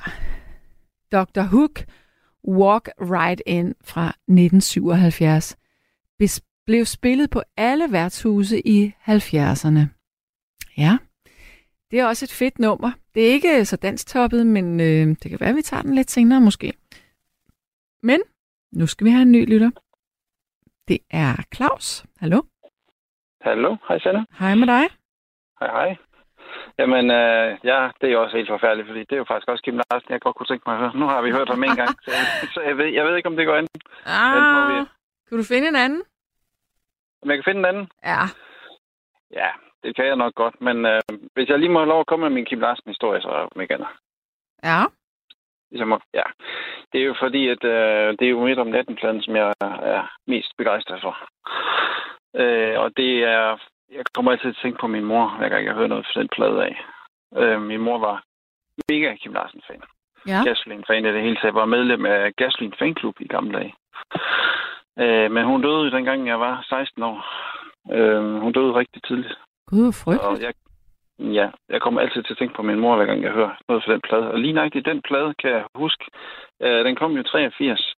[1.11, 1.41] Dr.
[1.41, 1.85] Hook,
[2.47, 5.55] Walk Right In fra 1977,
[6.23, 9.79] bes- blev spillet på alle værtshuse i 70'erne.
[10.77, 10.97] Ja,
[11.91, 12.91] det er også et fedt nummer.
[13.13, 16.11] Det er ikke så danstoppet, men øh, det kan være, at vi tager den lidt
[16.11, 16.73] senere måske.
[18.03, 18.21] Men
[18.71, 19.71] nu skal vi have en ny lytter.
[20.87, 22.05] Det er Claus.
[22.19, 22.41] Hallo.
[23.41, 24.25] Hallo, hej Sanne.
[24.39, 24.83] Hej med dig.
[25.59, 25.95] Hej, hej.
[26.79, 29.63] Jamen, øh, ja, det er jo også helt forfærdeligt, fordi det er jo faktisk også
[29.63, 30.97] Kim Larsen, jeg godt kunne tænke mig at høre.
[30.99, 33.29] Nu har vi hørt ham en gang, så, jeg, så jeg, ved, jeg ved ikke,
[33.29, 33.67] om det går an.
[34.05, 34.89] Ah, vi-
[35.29, 36.03] kan du finde en anden?
[37.21, 37.87] Om jeg kan finde en anden?
[38.03, 38.21] Ja.
[39.31, 39.49] Ja,
[39.85, 41.01] det kan jeg nok godt, men øh,
[41.33, 43.87] hvis jeg lige må have lov at komme med min Kim Larsen-historie, så er gerne.
[44.63, 44.81] Ja.
[45.85, 46.27] Må, ja.
[46.91, 50.03] Det er jo fordi, at øh, det er jo midt om natten som jeg er
[50.27, 51.15] mest begejstret for.
[52.41, 53.57] Øh, og det er,
[53.91, 56.19] jeg kommer altid til at tænke på min mor, hver gang jeg hører noget fra
[56.19, 56.75] den plade af.
[57.35, 58.23] Øh, min mor var
[58.89, 59.81] mega Kim Larsen-fan.
[60.27, 60.43] Ja.
[60.43, 61.55] Gasolin-fan i det hele taget.
[61.55, 63.75] var medlem af Gasolin Fanklub i gamle dage.
[64.99, 67.17] Øh, men hun døde dengang, jeg var 16 år.
[67.91, 69.37] Øh, hun døde rigtig tidligt.
[69.69, 70.43] Gud, hvor Og frygteligt.
[70.47, 70.53] jeg,
[71.39, 73.83] ja, jeg kommer altid til at tænke på min mor, hver gang jeg hører noget
[73.83, 74.31] fra den plade.
[74.31, 76.05] Og lige nøjagtigt den plade, kan jeg huske,
[76.61, 77.95] øh, den kom jo i 83.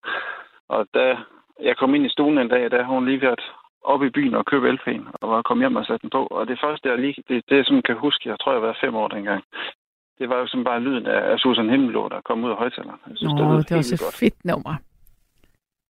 [0.69, 1.17] Og da
[1.63, 3.45] jeg kom ind i stuen en dag, der har hun lige været
[3.85, 6.27] oppe i byen og købe LP'en, og var kommet hjem og sat den på.
[6.27, 8.95] Og det første, jeg lige, det, det sådan kan huske, jeg tror, jeg var fem
[8.95, 9.43] år dengang.
[10.19, 13.01] Det var jo sådan bare lyden af, af Susan Himmelblå, der kom ud af højtaleren.
[13.09, 14.15] Jeg synes, Nå, det er også helt et godt.
[14.15, 14.75] fedt nummer.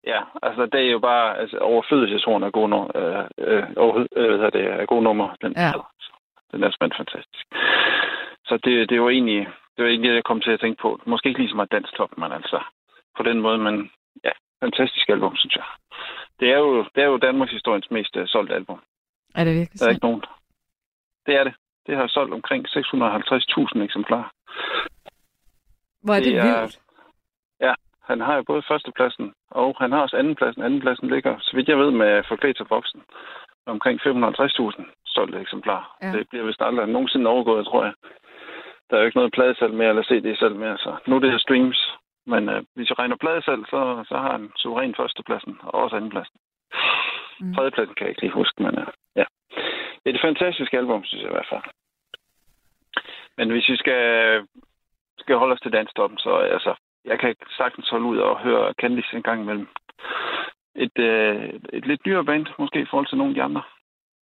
[0.07, 2.97] Ja, altså det er jo bare altså, overflødighedsorden af gode nummer.
[2.97, 5.29] Øh, øh, over, øh, hvad det, af gode nummer.
[5.43, 5.73] Den, Ja.
[6.53, 7.47] den er simpelthen fantastisk.
[8.49, 11.01] Så det, det var egentlig det var egentlig det, jeg kom til at tænke på.
[11.07, 12.59] Måske ikke lige så meget dansk top, men altså
[13.17, 13.91] på den måde, men
[14.25, 14.31] ja,
[14.63, 15.65] fantastisk album, synes jeg.
[16.41, 18.81] Det er jo, det er jo Danmarks historiens mest uh, solgte album.
[19.35, 20.23] Er det virkelig Der er ikke nogen.
[21.27, 21.55] Det er det.
[21.87, 24.29] Det har solgt omkring 650.000 eksemplarer.
[26.03, 26.79] Hvor er det, det er- vildt.
[28.07, 30.63] Han har jo både førstepladsen, og han har også andenpladsen.
[30.63, 33.03] Andenpladsen ligger, så vidt jeg ved, med forklædt til boksen.
[33.67, 35.97] Omkring 550.000 solgte eksemplarer.
[36.03, 36.07] Ja.
[36.07, 36.13] Ja.
[36.13, 37.95] Det bliver vist aldrig nogensinde overgået, tror jeg.
[38.91, 41.97] der er jo ikke noget pladesalg mere, eller CD-salg mere, så nu er det streams.
[42.27, 46.37] Men øh, hvis jeg regner pladesalg, så, så har han suveræn førstepladsen, og også andenpladsen.
[47.41, 47.55] Mm.
[47.55, 49.25] Tredjepladsen kan jeg ikke lige huske, men øh, ja.
[50.01, 51.63] Det er et fantastisk album, synes jeg i hvert fald.
[53.39, 54.01] Men hvis vi skal,
[55.19, 56.75] skal holde os til danstoppen, så altså,
[57.07, 59.69] jeg kan sagtens holde ud og høre Candice en gang imellem.
[60.77, 63.63] Et, øh, et lidt nyere band, måske i forhold til nogle af de andre.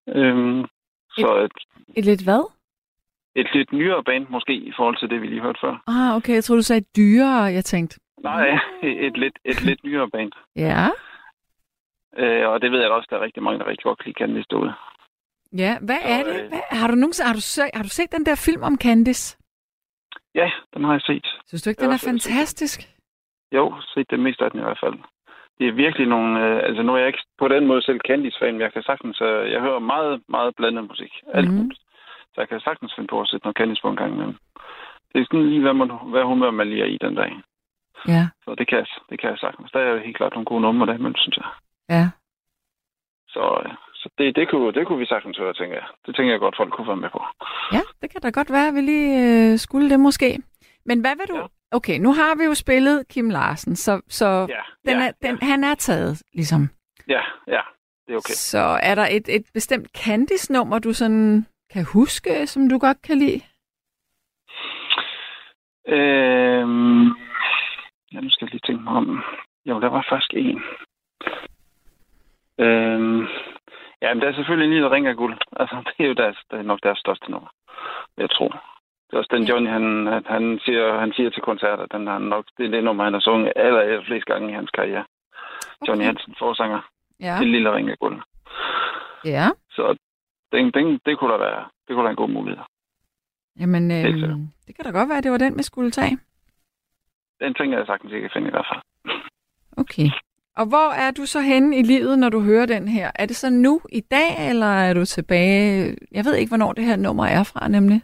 [0.09, 0.65] Øhm,
[1.11, 1.53] så et,
[1.99, 2.51] Et lidt hvad?
[3.37, 5.83] et lidt nyere band, måske i forhold til det, vi lige hørte før.
[5.87, 8.01] Ah, okay, jeg troede, du sagde dyrere, jeg tænkte.
[8.23, 8.59] Nej,
[9.07, 10.33] et lidt, et lidt nyere band.
[10.57, 10.87] Ja.
[12.17, 14.19] Øh, og det ved jeg også, der er rigtig mange, der rigtig godt kan lide
[14.19, 14.75] Candice derude.
[15.59, 16.43] Ja, hvad Så, er det?
[16.43, 19.39] øh, Hvad, har, du nogensinde, har, du har du set den der film om Candice?
[20.35, 21.27] Ja, den har jeg set.
[21.47, 22.81] Synes du ikke, den er set fantastisk?
[23.53, 24.95] Jo, set det meste af den i hvert fald.
[25.59, 26.41] Det er virkelig nogle...
[26.47, 29.21] Øh, altså, nu er jeg ikke på den måde selv Candice-fan, men jeg kan sagtens...
[29.21, 31.13] Øh, jeg hører meget, meget blandet musik.
[31.35, 31.81] Alt muligt.
[32.35, 34.37] Så jeg kan sagtens finde på at sætte noget Candice på en gang imellem.
[35.13, 37.33] Det er sådan lige, hvad, man, hvad humør man lige er i den dag.
[38.09, 39.71] Ja, Så det kan, jeg- det kan jeg sagtens.
[39.73, 41.47] Der er jo helt klart nogle gode numre der imellem, synes jeg.
[41.89, 42.07] ja.
[43.29, 43.73] Så, øh,
[44.05, 45.87] så det, det, kunne, det kunne vi sagtens høre, tænker jeg.
[46.07, 47.21] Det tænker jeg godt, folk kunne være med på.
[47.73, 49.09] Ja, det kan da godt være, at vi lige
[49.53, 50.39] øh, skulle det måske.
[50.87, 51.37] Men hvad vil du...
[51.37, 51.47] Ja.
[51.71, 55.39] Okay, nu har vi jo spillet Kim Larsen, så, så Ja, den ja, er, den,
[55.43, 56.69] han er taget, ligesom.
[57.09, 57.61] ja, ja,
[58.07, 58.35] det er okay.
[58.35, 63.19] Så er der et, et bestemt Candice-nummer, du sådan kan huske, som du godt kan
[63.19, 63.41] lide?
[65.89, 67.05] Øhm,
[68.13, 69.23] ja, nu skal jeg lige tænke mig om.
[69.67, 70.63] Jo, der var faktisk en.
[72.59, 73.27] Øhm,
[74.05, 75.37] ja, men der er selvfølgelig en lille ring af guld.
[75.61, 77.49] Altså, det er jo deres, det er nok deres største nummer,
[78.17, 78.49] jeg tror.
[79.07, 79.43] Det er også den.
[79.51, 82.85] Johnny, han, han- han, siger, han siger til koncerter, den har nok, det er det
[82.85, 85.05] nummer, han har sunget aller, aller flest gange i hans karriere.
[85.81, 85.89] Okay.
[85.89, 86.81] Johnny Hansen, forsanger.
[87.21, 87.37] Ja.
[87.43, 88.23] En lille ring af guld.
[89.25, 89.47] Ja.
[89.71, 89.97] Så
[90.53, 92.65] den, den, det kunne da være, det kunne da være en god mulighed.
[93.61, 94.05] Jamen, øh,
[94.67, 96.19] det kan da godt være, at det var den, vi skulle tage.
[97.41, 98.83] Den tænker jeg sagtens ikke at finde i hvert fald.
[99.77, 100.09] Okay.
[100.57, 103.11] Og hvor er du så henne i livet, når du hører den her?
[103.15, 105.97] Er det så nu i dag, eller er du tilbage?
[106.13, 108.03] Jeg ved ikke, hvornår det her nummer er fra, nemlig.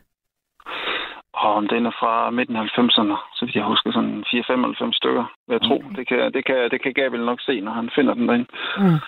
[1.33, 5.25] Og om den er fra midten af 90'erne, så vidt jeg husker, sådan 4-95 stykker,
[5.47, 5.75] vil jeg tro.
[5.75, 5.97] Okay.
[5.97, 8.49] Det kan, det, kan, det kan Gabriel nok se, når han finder den derinde.
[8.79, 8.99] Mm.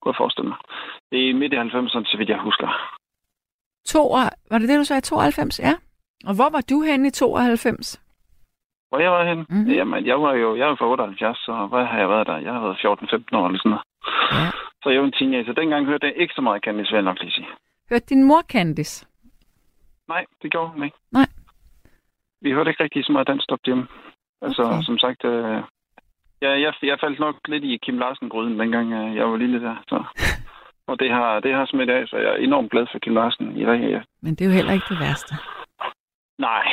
[0.00, 0.58] Kunne jeg forestille mig.
[1.10, 2.68] Det er midt i 90'erne, så vidt jeg husker.
[3.86, 4.02] To,
[4.50, 5.00] var det det, du sagde?
[5.00, 5.60] 92?
[5.60, 5.74] Ja.
[6.26, 8.03] Og hvor var du henne i 92?
[8.94, 9.44] Hvor jeg var henne?
[9.48, 9.72] Mm-hmm.
[9.78, 12.36] Jamen, jeg var jo jeg var fra 78, så hvad har jeg været der?
[12.46, 13.86] Jeg har været 14-15 år eller sådan noget.
[14.36, 14.46] Ja.
[14.82, 15.52] Så jeg var en teenager.
[15.52, 17.48] Dengang hørte jeg ikke så meget Candice, vil jeg nok lige sige.
[17.90, 19.06] Hørte din mor Candice?
[20.08, 20.96] Nej, det gjorde hun ikke.
[21.12, 21.28] Nej.
[22.42, 23.86] Vi hørte ikke rigtig så meget dansk op hjemme.
[24.42, 24.82] Altså, okay.
[24.82, 25.62] som sagt, øh,
[26.44, 29.76] jeg, jeg, jeg faldt nok lidt i Kim Larsen-gryden, dengang øh, jeg var lille der.
[29.88, 29.98] Så.
[30.90, 33.56] Og det har, det har smidt af, så jeg er enormt glad for Kim Larsen
[33.56, 33.80] i dag.
[33.94, 34.00] Ja.
[34.22, 35.34] Men det er jo heller ikke det værste.
[36.38, 36.64] Nej,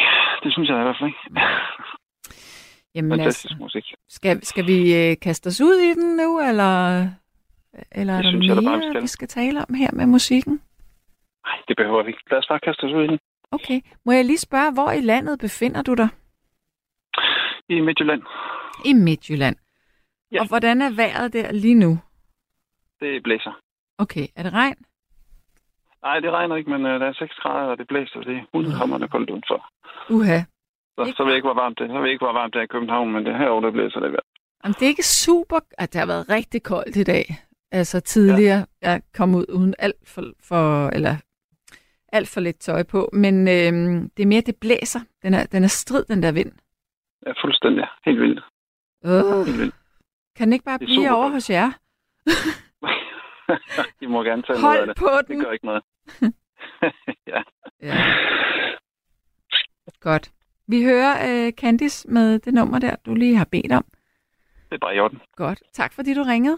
[0.43, 1.41] det synes jeg i hvert fald ikke.
[2.95, 3.83] Jamen Fantastisk altså, musik.
[4.09, 7.07] skal, skal vi øh, kaste os ud i den nu, eller,
[7.91, 9.01] eller er Det der synes jeg mere, bare, vi skal.
[9.01, 10.61] vi skal tale om her med musikken?
[11.45, 12.23] Nej, det behøver vi ikke.
[12.31, 13.19] Lad os bare kaste os ud i den.
[13.51, 13.81] Okay.
[14.05, 16.09] Må jeg lige spørge, hvor i landet befinder du dig?
[17.69, 18.21] I Midtjylland.
[18.85, 19.55] I Midtjylland.
[20.31, 20.39] Ja.
[20.41, 21.99] Og hvordan er vejret der lige nu?
[22.99, 23.59] Det blæser.
[23.97, 24.75] Okay, er det regn?
[26.03, 28.19] Nej, det regner ikke, men øh, der er 6 grader, og det blæser.
[28.21, 29.69] Det er hundhammerende koldt udenfor.
[30.09, 30.39] Uha.
[30.97, 31.89] Så, så ved jeg ikke, hvor varmt det er.
[31.89, 33.99] Så ved jeg ikke, hvor varmt det er i København, men det herovre, der blæser
[33.99, 34.41] det i hvert fald.
[34.63, 35.59] Jamen, det er ikke super...
[35.77, 37.25] At det har været rigtig koldt i dag.
[37.71, 38.89] Altså tidligere, ja.
[38.91, 41.15] jeg kom ud uden alt for, for eller
[42.13, 43.09] alt for lidt tøj på.
[43.13, 44.99] Men øhm, det er mere, det blæser.
[45.23, 46.51] Den er, den er strid, den der vind.
[47.25, 47.85] Ja, fuldstændig.
[48.05, 48.39] Helt vildt.
[49.05, 49.75] Uh, Helt vildt.
[50.35, 51.71] kan den ikke bare Det blive super over hos jer?
[54.01, 54.97] I må gerne tage noget af Hold det.
[54.97, 55.43] på Det den!
[55.43, 55.83] gør ikke noget.
[57.31, 57.41] ja.
[57.81, 57.95] Ja.
[59.99, 60.31] Godt.
[60.71, 63.85] Vi hører uh, Candice med det nummer der, du lige har bedt om.
[64.69, 65.21] Det er bare i orden.
[65.35, 65.63] Godt.
[65.73, 66.57] Tak fordi du ringede.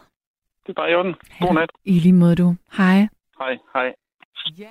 [0.63, 1.15] Det er bare i orden.
[1.39, 1.71] God nat.
[1.83, 2.55] I lige måde du.
[2.77, 3.07] Hej.
[3.39, 3.57] Hej.
[3.73, 3.93] Hej.
[4.57, 4.69] Ja.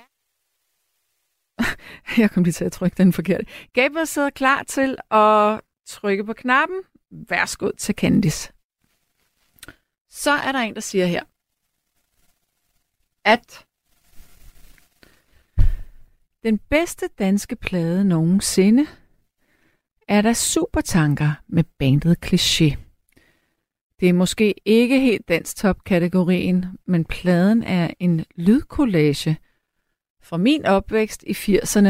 [2.21, 3.45] Jeg kom lige til at trykke den forkerte.
[3.73, 6.77] Gabriel sidder klar til at trykke på knappen.
[7.11, 8.53] Værsgo til Candice.
[10.09, 11.23] Så er der en, der siger her,
[13.25, 13.65] at
[16.43, 18.87] den bedste danske plade nogensinde
[20.07, 22.75] er der Supertanker med bandet Cliché.
[23.99, 29.37] Det er måske ikke helt dansk top-kategorien, men pladen er en lydkollage
[30.23, 31.89] fra min opvækst i 80'erne.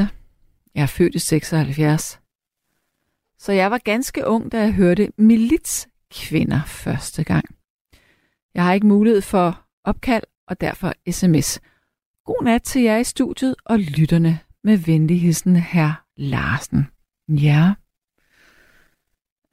[0.75, 2.19] Jeg er født i 76.
[3.37, 7.45] Så jeg var ganske ung, da jeg hørte Militskvinder første gang.
[8.53, 11.59] Jeg har ikke mulighed for opkald og derfor sms.
[12.25, 16.87] God nat til jer i studiet og lytterne med venligheden her Larsen.
[17.27, 17.73] Ja.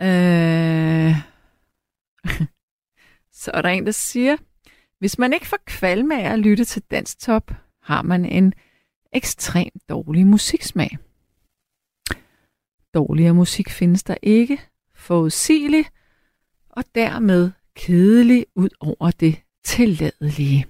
[0.03, 1.15] Øh...
[3.41, 4.37] Så er der en, der siger,
[4.99, 8.53] hvis man ikke får kvalme af at lytte til Dansk Top, har man en
[9.13, 10.99] ekstremt dårlig musiksmag.
[12.95, 14.61] Dårligere musik findes der ikke,
[14.95, 15.85] forudsigelig
[16.71, 20.67] og dermed kedelig ud over det tilladelige.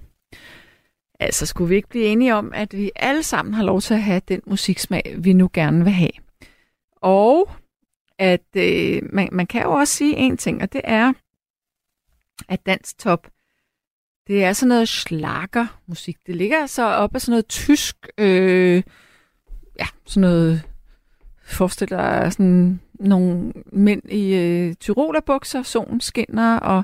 [1.19, 4.03] Altså skulle vi ikke blive enige om, at vi alle sammen har lov til at
[4.03, 6.11] have den musiksmag, vi nu gerne vil have.
[6.95, 7.49] Og
[8.21, 11.13] at øh, man, man kan jo også sige en ting, og det er,
[12.47, 13.27] at dansk top,
[14.27, 16.17] det er sådan noget slager musik.
[16.25, 18.83] Det ligger så op af sådan noget tysk, øh,
[19.79, 20.61] ja, sådan noget,
[21.43, 26.83] forestil dig sådan nogle mænd i øh, tyrolerbukser, solen skinner, og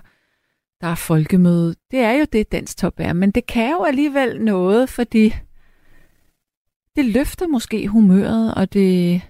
[0.82, 1.76] der er folkemøde.
[1.92, 5.36] Det er jo det, dansk top er, men det kan jo alligevel noget, fordi
[6.96, 9.22] det løfter måske humøret, og det,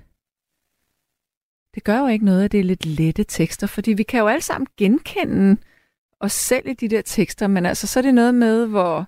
[1.77, 4.27] det gør jo ikke noget, at det er lidt lette tekster, fordi vi kan jo
[4.27, 5.57] alle sammen genkende
[6.19, 9.05] os selv i de der tekster, men altså så er det noget med, hvor,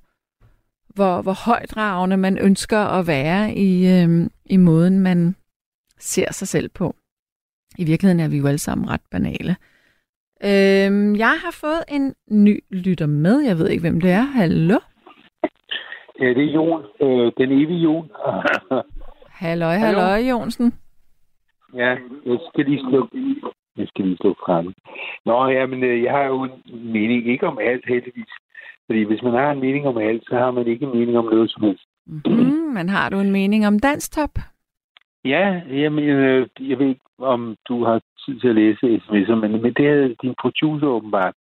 [0.95, 5.35] hvor, hvor højdragende man ønsker at være i, øhm, i måden, man
[5.97, 6.95] ser sig selv på.
[7.77, 9.55] I virkeligheden er vi jo alle sammen ret banale.
[10.43, 13.39] Øhm, jeg har fået en ny lytter med.
[13.39, 14.21] Jeg ved ikke, hvem det er.
[14.21, 14.79] Hallo?
[16.19, 16.81] Ja, det er Jon.
[17.01, 18.11] Øh, den evige Jon.
[19.41, 20.73] halløj, halløj, Jonsen.
[21.73, 23.35] Ja, jeg skal lige slukke,
[23.77, 24.73] jeg skal lige slukke frem.
[25.25, 26.51] Nå, ja, men øh, jeg har jo en
[26.93, 28.33] mening, ikke om alt heldigvis.
[28.85, 31.25] Fordi hvis man har en mening om alt, så har man ikke en mening om
[31.25, 31.85] noget som helst.
[32.05, 34.29] Mm, men har du en mening om danstop?
[35.25, 39.51] Ja, jamen, øh, jeg ved ikke, om du har tid til at læse sms'er, men,
[39.61, 41.33] men det er din producer åbenbart.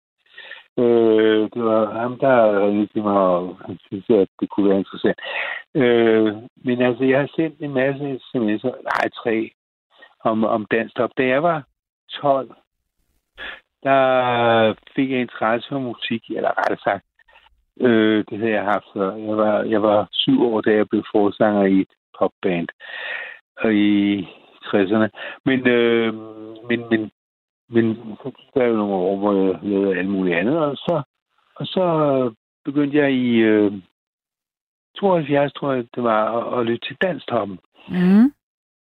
[0.79, 4.79] Øh, det var ham, der ringede til mig, og han synes, at det kunne være
[4.79, 5.19] interessant.
[5.75, 9.51] Øh, men altså, jeg har sendt en masse sms'er, nej, tre,
[10.29, 11.11] om, om danstop.
[11.19, 11.63] Da jeg var
[12.11, 12.55] 12,
[13.83, 17.05] der fik jeg interesse for musik, eller rettere sagt,
[17.81, 19.15] øh, det havde jeg haft før.
[19.15, 22.69] Jeg var, jeg var syv år, da jeg blev forsanger i et popband
[23.57, 24.23] og i
[24.65, 25.09] 60'erne.
[25.45, 26.15] Men, øh,
[26.69, 27.11] men, men,
[27.69, 28.17] men
[28.55, 31.03] der jo nogle år, hvor jeg lavede alt muligt andet, og så,
[31.55, 31.85] og så
[32.65, 33.73] begyndte jeg i øh,
[34.97, 37.59] 72, tror jeg, det var, at, at lytte til Danstoppen.
[37.89, 38.33] Mm.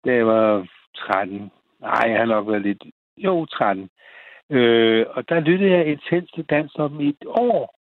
[0.05, 1.51] Da jeg var 13.
[1.79, 2.83] Nej, jeg har nok været lidt...
[3.17, 3.89] Jo, 13.
[4.49, 7.73] Øh, og der lyttede jeg intens til Danstoppen i et år.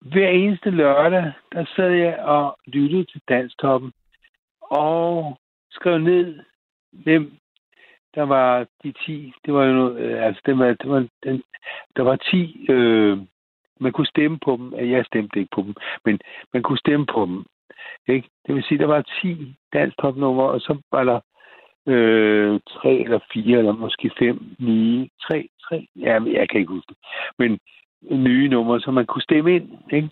[0.00, 3.92] Hver eneste lørdag, der sad jeg og lyttede til Danstoppen.
[4.60, 5.38] Og
[5.70, 6.38] skrev ned,
[6.92, 7.32] hvem
[8.14, 9.32] der var de 10.
[9.44, 11.42] Det var jo noget, øh, altså det var, det var, den,
[11.96, 13.18] der var 10, øh,
[13.80, 14.74] man kunne stemme på dem.
[14.74, 16.20] Jeg stemte ikke på dem, men
[16.52, 17.44] man kunne stemme på dem.
[18.08, 18.28] Ikke?
[18.46, 21.20] Det vil sige, der var 10 dansk topnumre, og så var der
[21.88, 26.88] øh, tre eller fire, eller måske fem nye, tre, tre, ja, jeg kan ikke huske
[26.88, 26.98] det.
[27.38, 27.58] Men
[28.10, 30.10] nye numre, som man kunne stemme ind, ikke?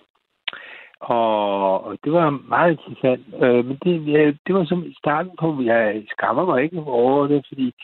[1.00, 3.26] Og, og det var meget interessant.
[3.42, 7.44] Øh, men det, ja, det var som starten på, jeg skammer mig ikke over det,
[7.48, 7.74] fordi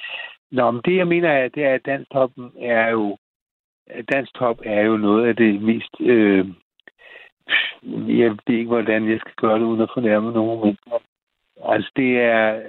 [0.53, 3.17] Nå, men det jeg mener er, det er, at danstoppen er jo
[4.13, 6.47] dansk top er jo noget af det mest øh,
[8.21, 10.99] jeg ved ikke, hvordan jeg skal gøre det, uden at fornærme nogen mennesker.
[11.65, 12.61] Altså, det er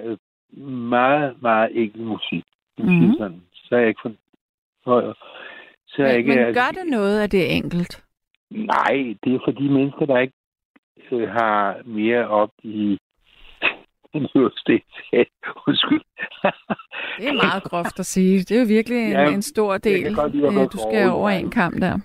[0.62, 2.44] meget, meget enkel musik.
[2.78, 3.14] Mm-hmm.
[3.18, 3.42] Sådan.
[3.54, 4.12] Så er jeg ikke for...
[4.84, 5.16] for
[5.86, 8.04] så men, ikke, men gør altså, det noget, at det er enkelt?
[8.50, 10.34] Nej, det er for de mennesker, der ikke
[11.12, 12.98] øh, har mere op i
[14.14, 14.82] universitet.
[15.66, 16.02] Undskyld.
[17.18, 18.38] det er meget groft at sige.
[18.38, 20.16] Det er jo virkelig en, ja, en stor del.
[20.32, 21.98] Lide, du skal over en kamp der.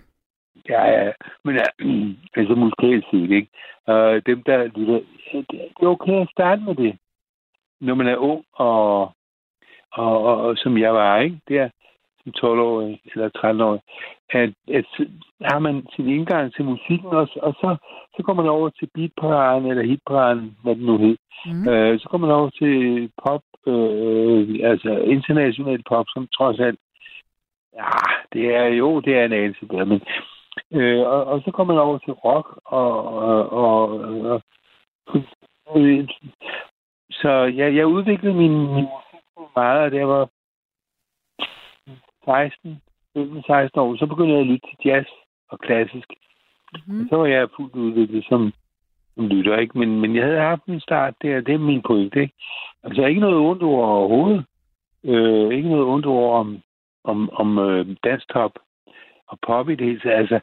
[0.70, 1.12] Ja, ja.
[1.44, 1.68] Men ja,
[2.40, 3.50] altså musikalsk set, ikke?
[3.88, 5.00] Uh, dem, der lytter,
[5.32, 6.98] det er okay at starte med det
[7.82, 9.02] når man er ung, og,
[9.92, 11.40] og, og, og som jeg var, ikke?
[11.50, 11.70] Der,
[12.24, 13.82] som 12-årig eller 13-årig,
[14.30, 14.86] at, at
[15.42, 17.76] har man sin indgang til musikken også, og så,
[18.16, 21.18] så kommer man over til beatparaden eller hitparaden, hvad det nu hed.
[21.46, 21.70] Mm.
[21.70, 22.74] Øh, så kommer man over til
[23.26, 26.80] pop, øh, altså international pop, som trods alt,
[27.74, 27.92] ja,
[28.34, 30.02] det er jo, det er en anelse der, men
[30.74, 34.42] øh, og, og så kommer man over til rock, og, og, og, og,
[35.66, 35.82] og
[37.22, 40.30] så ja, jeg udviklede min, min musik meget, da jeg var
[42.26, 42.82] 16,
[43.46, 43.96] 16 år.
[43.96, 45.08] Så begyndte jeg at lytte til jazz
[45.50, 46.10] og klassisk.
[46.74, 47.02] Mm-hmm.
[47.02, 48.54] Og så var jeg fuldt udviklet som,
[49.16, 49.80] som lytter, ikke?
[49.80, 52.34] Men, men jeg havde haft en start der, det er min pointe, ikke?
[52.84, 54.46] Altså ikke noget ondt ord overhovedet.
[55.04, 56.62] Øh, ikke noget ondt ord om,
[57.04, 58.52] om, om øh, danstop
[59.28, 60.40] og pop i det hele Altså,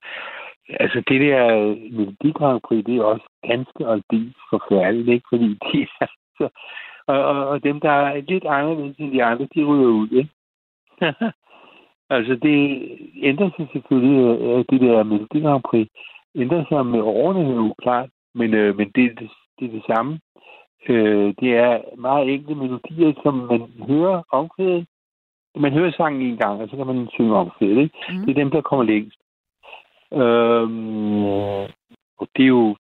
[0.68, 5.26] altså det der Melodi Grand Prix, det er også ganske og aldeles forfærdeligt, ikke?
[5.30, 6.06] Fordi de er
[6.38, 6.48] så
[7.06, 10.30] Og, og, og dem, der er lidt anderledes end de andre, de ryger ud, ikke?
[12.16, 12.58] altså, det
[13.22, 15.88] ændrer sig selvfølgelig, øh, det der Melodi Grand Prix,
[16.34, 20.20] ændrer sig med årene, jo klart, men, øh, men det, det, det er det samme.
[20.88, 24.86] Øh, det er meget enkle melodier, som man hører omkvædet.
[25.56, 27.94] Man hører sangen en gang, og så kan man synge omkvædet, ikke?
[28.08, 28.24] Mm.
[28.24, 29.18] Det er dem, der kommer længst.
[30.12, 31.24] Øhm,
[32.18, 32.76] og det er jo...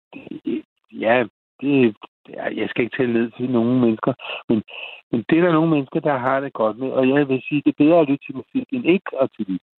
[0.92, 1.24] Ja,
[1.60, 1.96] det,
[2.34, 4.12] jeg skal ikke tælle ned til nogle mennesker,
[4.48, 4.62] men,
[5.12, 6.90] men det er der nogle mennesker, der har det godt med.
[6.90, 9.28] Og jeg vil sige, det er bedre at lytte til musik, end ikke at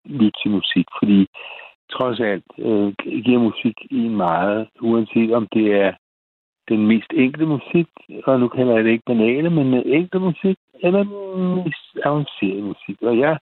[0.06, 1.28] lytte til musik, fordi
[1.92, 2.94] trods alt øh,
[3.26, 5.94] giver musik en meget, uanset om det er
[6.70, 7.88] den mest enkle musik,
[8.26, 12.62] og nu kalder jeg det ikke banale, men øh, enkle musik, eller den mest avancerede
[12.62, 13.02] musik.
[13.02, 13.38] Og jeg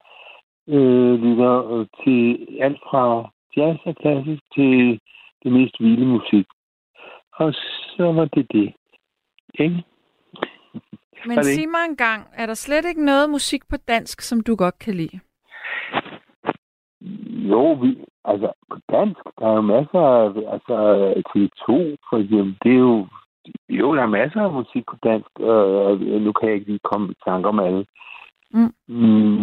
[0.70, 5.00] øh, lytter øh, til alt fra jazz og klassisk til
[5.44, 6.46] det mest vilde musik.
[7.34, 7.54] Og
[7.96, 8.74] så var det det.
[9.60, 9.84] Ikke?
[11.28, 14.56] Men sig mig en gang, er der slet ikke noget musik på dansk, som du
[14.56, 15.20] godt kan lide?
[17.52, 20.76] Jo, vi, altså på dansk, der er jo masser af, altså
[21.30, 21.68] TV2
[22.10, 23.08] for eksempel, det er jo,
[23.70, 27.12] jo, der er masser af musik på dansk, og nu kan jeg ikke lige komme
[27.12, 27.86] i tanke om alle.
[28.52, 28.74] Mm.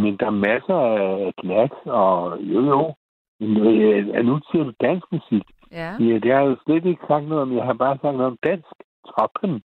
[0.02, 2.94] Men der er masser af knacks, og jo, jo.
[3.40, 5.42] Men øh, nu siger du dansk musik.
[5.72, 5.90] Ja.
[6.00, 6.14] ja.
[6.22, 7.56] Det har jeg jo slet ikke sagt noget om.
[7.56, 8.74] Jeg har bare sagt noget om dansk.
[9.08, 9.62] Toppen.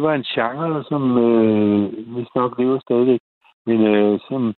[0.00, 1.82] Det var en genre, som øh,
[2.14, 3.20] hvis nok lever stadigvæk,
[3.66, 4.54] men øh, som,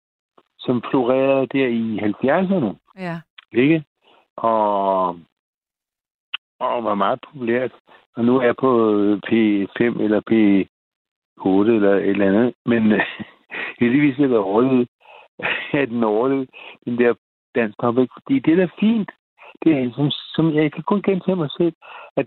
[0.59, 2.77] som florerede der i 70'erne.
[2.99, 3.21] Ja.
[3.53, 3.85] Ikke?
[4.37, 5.09] Og,
[6.59, 7.73] og var meget populært.
[8.17, 8.71] Og nu er jeg på
[9.27, 12.55] P5 eller P8 eller et eller andet.
[12.67, 13.01] Men øh,
[13.81, 14.89] heldigvis er det overlevet.
[15.73, 16.47] at den overlevede
[16.85, 17.15] den der
[17.55, 18.09] dansk topic.
[18.15, 19.11] Fordi det er da fint.
[19.65, 21.75] Det er, som, som jeg kan kun gentage mig selv,
[22.17, 22.27] at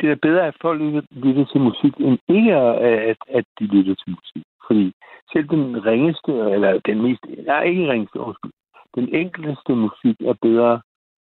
[0.00, 4.10] det er bedre, at folk lytter, til musik, end ikke at, at de lytter til
[4.10, 4.44] musik.
[4.66, 4.92] Fordi
[5.32, 8.52] selv den ringeste, eller den mest, nej, ikke ringeste, undskyld,
[8.94, 10.80] den enkelteste musik er bedre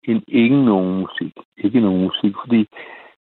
[0.08, 1.32] end ikke nogen musik.
[1.56, 2.68] Ikke nogen musik, fordi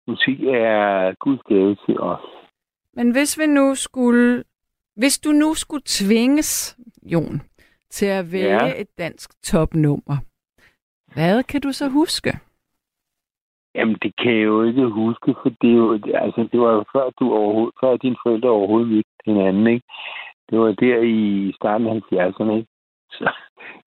[0.07, 2.25] musik er Guds gave til os.
[2.93, 4.43] Men hvis vi nu skulle,
[4.95, 7.41] hvis du nu skulle tvinges, Jon,
[7.89, 8.81] til at vælge ja.
[8.81, 10.17] et dansk topnummer,
[11.13, 12.39] hvad kan du så huske?
[13.75, 16.83] Jamen, det kan jeg jo ikke huske, for det, er jo, altså, det var jo
[16.93, 19.85] før, du overhovedet, før dine forældre overhovedet mødte hinanden, ikke?
[20.49, 22.69] Det var der i starten af 70'erne, ikke?
[23.11, 23.31] Så,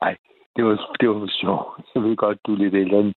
[0.03, 0.17] nej,
[0.57, 1.87] det var, det var sjovt.
[1.93, 3.13] Så ved godt, du er lidt ældre.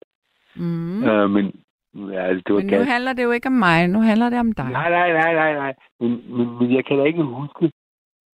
[0.56, 1.04] Mm.
[1.04, 1.46] Øh, men
[1.94, 4.52] ja, det var men nu handler det jo ikke om mig, nu handler det om
[4.52, 4.70] dig.
[4.72, 5.74] Nej, nej, nej, nej, nej.
[6.00, 7.72] Men, men, men jeg kan da ikke huske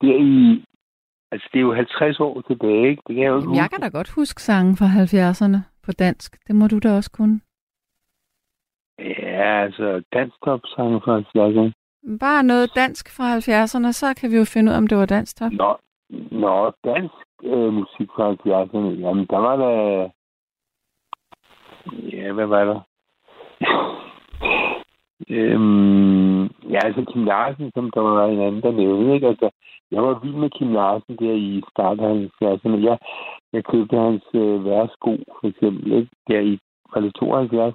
[0.01, 0.65] der i...
[1.33, 3.03] Altså, det er jo 50 år tilbage, ikke?
[3.07, 6.47] Det kan jeg jo ikke Jeg kan da godt huske sangen fra 70'erne på dansk.
[6.47, 7.41] Det må du da også kunne.
[9.41, 11.73] Ja, altså dansktop-sange fra 70'erne.
[12.21, 15.07] Bare noget dansk fra 70'erne, så kan vi jo finde ud af, om det var
[15.07, 15.53] dansk top.
[15.53, 15.77] Nå,
[16.31, 17.15] nå dansk
[17.45, 18.91] øh, musik fra 70'erne.
[19.05, 19.75] Jamen, der var der...
[22.13, 22.81] Ja, hvad var der?
[25.37, 29.27] øhm, ja, altså Kim Larsen, som der var en anden, der nævnte, ikke?
[29.27, 29.51] Altså,
[29.91, 32.85] jeg var vild med Kim Larsen der i starten af 70'erne.
[32.89, 32.99] Jeg,
[33.53, 36.11] jeg købte hans øh, væresko, for eksempel, ikke?
[36.29, 36.59] Der i,
[36.95, 37.75] var det 72?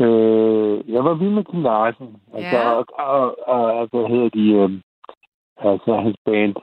[0.00, 2.08] Øh, jeg var vild med Kim Larsen.
[2.34, 2.70] Altså, Ja.
[2.70, 4.44] og, og, og, og, hvad hedder de?
[4.52, 4.70] Øh,
[5.72, 6.54] altså, hans band.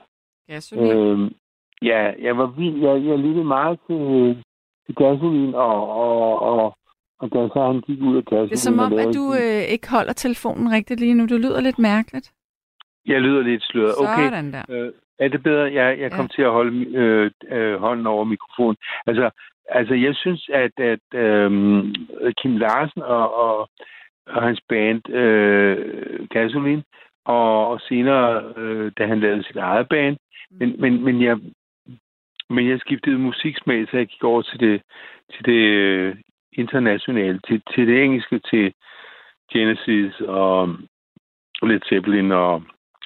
[0.48, 0.90] Gasolin.
[0.96, 1.30] Øh,
[1.82, 2.76] ja, jeg var vild.
[2.82, 4.02] Jeg, jeg lyttede meget til,
[4.86, 6.76] til Gasolin, og, og, og,
[7.20, 8.48] og da så han gik ud af Gasolin...
[8.48, 11.26] Det er som om, at du øh, ikke holder telefonen rigtigt lige nu.
[11.26, 12.32] Du lyder lidt mærkeligt.
[13.06, 13.94] Jeg lyder lidt sløret.
[14.00, 14.62] Okay, Sådan der.
[14.68, 15.72] øh, er det bedre?
[15.72, 16.28] Jeg, jeg kom Ja.
[16.34, 18.76] til at holde øh, øh, hånden over mikrofonen.
[19.06, 19.30] Altså,
[19.68, 21.50] altså jeg synes, at, at øh,
[22.42, 23.68] Kim Larsen og, og,
[24.26, 26.82] og hans band øh, Gasolin,
[27.24, 30.16] og, og senere, øh, da han lavede sit eget band,
[30.50, 31.38] men, men, men, jeg,
[32.50, 34.82] men jeg skiftede musiksmag, så jeg gik over til det,
[35.32, 36.16] til det øh,
[36.52, 38.74] internationale, til, til det engelske, til
[39.52, 40.76] Genesis og
[41.62, 42.62] Led Zeppelin og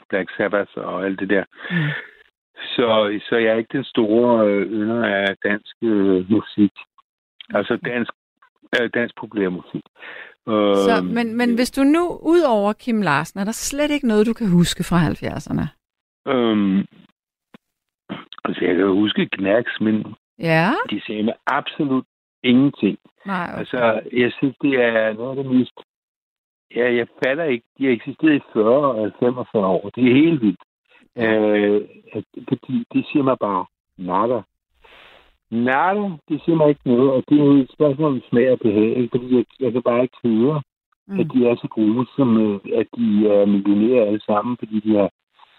[0.09, 1.45] Black Sabbath og alt det der.
[1.71, 1.91] Mm.
[2.63, 6.73] Så, så jeg er ikke den store øh, ynder af dansk øh, musik.
[7.55, 8.13] Altså dansk,
[8.81, 9.83] øh, dansk populærmusik.
[10.49, 14.09] Øh, Så, men, men hvis du nu, ud over Kim Larsen, er der slet ikke
[14.09, 15.65] noget, du kan huske fra 70'erne?
[16.33, 16.79] øhm,
[18.45, 20.71] altså, jeg kan huske Knacks, men Ja?
[20.91, 22.05] de sagde mig absolut
[22.43, 22.99] ingenting.
[23.27, 23.59] Nej, okay.
[23.59, 25.73] Altså, jeg synes, det er noget af det mest...
[26.77, 27.67] Ja, jeg fatter ikke.
[27.79, 29.91] De har eksisteret i 40 og 45 år.
[29.95, 30.61] Det er helt vildt.
[31.19, 31.81] Øh,
[32.13, 33.65] at- fordi de siger mig bare,
[33.99, 34.41] nada.
[35.51, 38.59] Nada, de siger mig ikke noget, og det er jo et spørgsmål om smag og
[38.59, 39.09] behag, ikke?
[39.13, 40.63] fordi jeg, jeg kan bare ikke høre.
[41.07, 41.21] mm.
[41.21, 44.97] at de er så gode, som øh, at de er millionærer alle sammen, fordi de
[44.97, 45.11] har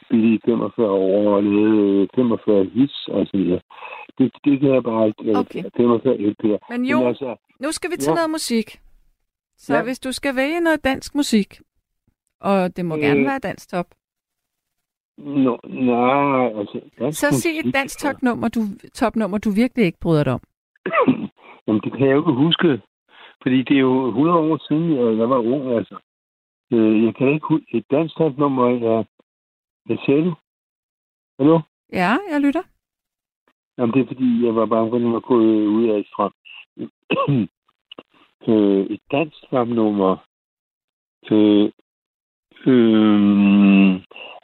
[0.05, 3.60] spillet i 45 år og lavet 45 øh, hits og så videre.
[4.18, 5.24] Det, det kan jeg bare ikke.
[5.32, 5.64] Øh, okay.
[5.78, 6.57] 45 LP'er.
[6.70, 8.16] Men jo, Men altså, nu skal vi til ja.
[8.16, 8.80] noget musik.
[9.57, 9.84] Så ja.
[9.84, 11.60] hvis du skal vælge noget dansk musik,
[12.41, 13.86] og det må øh, gerne være dansk top.
[15.20, 16.80] No, nej, altså...
[17.12, 18.62] Så sig et dansk topnummer, du,
[18.94, 20.42] topnummer, du virkelig ikke bryder dig om.
[21.68, 22.82] Jamen, det kan jeg jo ikke huske.
[23.42, 25.98] Fordi det er jo 100 år siden, jeg var ung, altså.
[26.74, 29.06] Øh, jeg kan ikke huske et dansk topnummer, jeg...
[29.86, 30.34] Hvad siger du?
[31.40, 31.60] Hallo?
[31.94, 32.64] Ja, jeg lytter.
[33.78, 36.34] Jamen, det er fordi, jeg var bange for, at jeg var gået ud af strøm.
[38.50, 40.18] øh, et dansk topnummer.
[41.32, 41.72] Øh,
[42.68, 43.93] øh,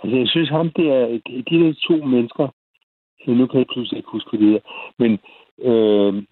[0.01, 2.47] altså, jeg synes, ham der, de der to mennesker,
[3.28, 4.59] nu kan jeg pludselig ikke huske det her,
[4.99, 5.11] men
[5.70, 6.24] øh,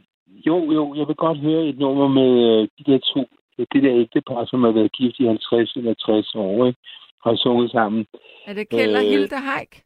[0.48, 3.26] jo, jo, jeg vil godt høre et nummer med øh, de der to,
[3.58, 6.80] det der ægtepar, som har været gift i 50 eller 60 år, ikke?
[7.24, 8.06] har sunget sammen.
[8.48, 9.82] Er det Kjell og øh, Hilde Haik?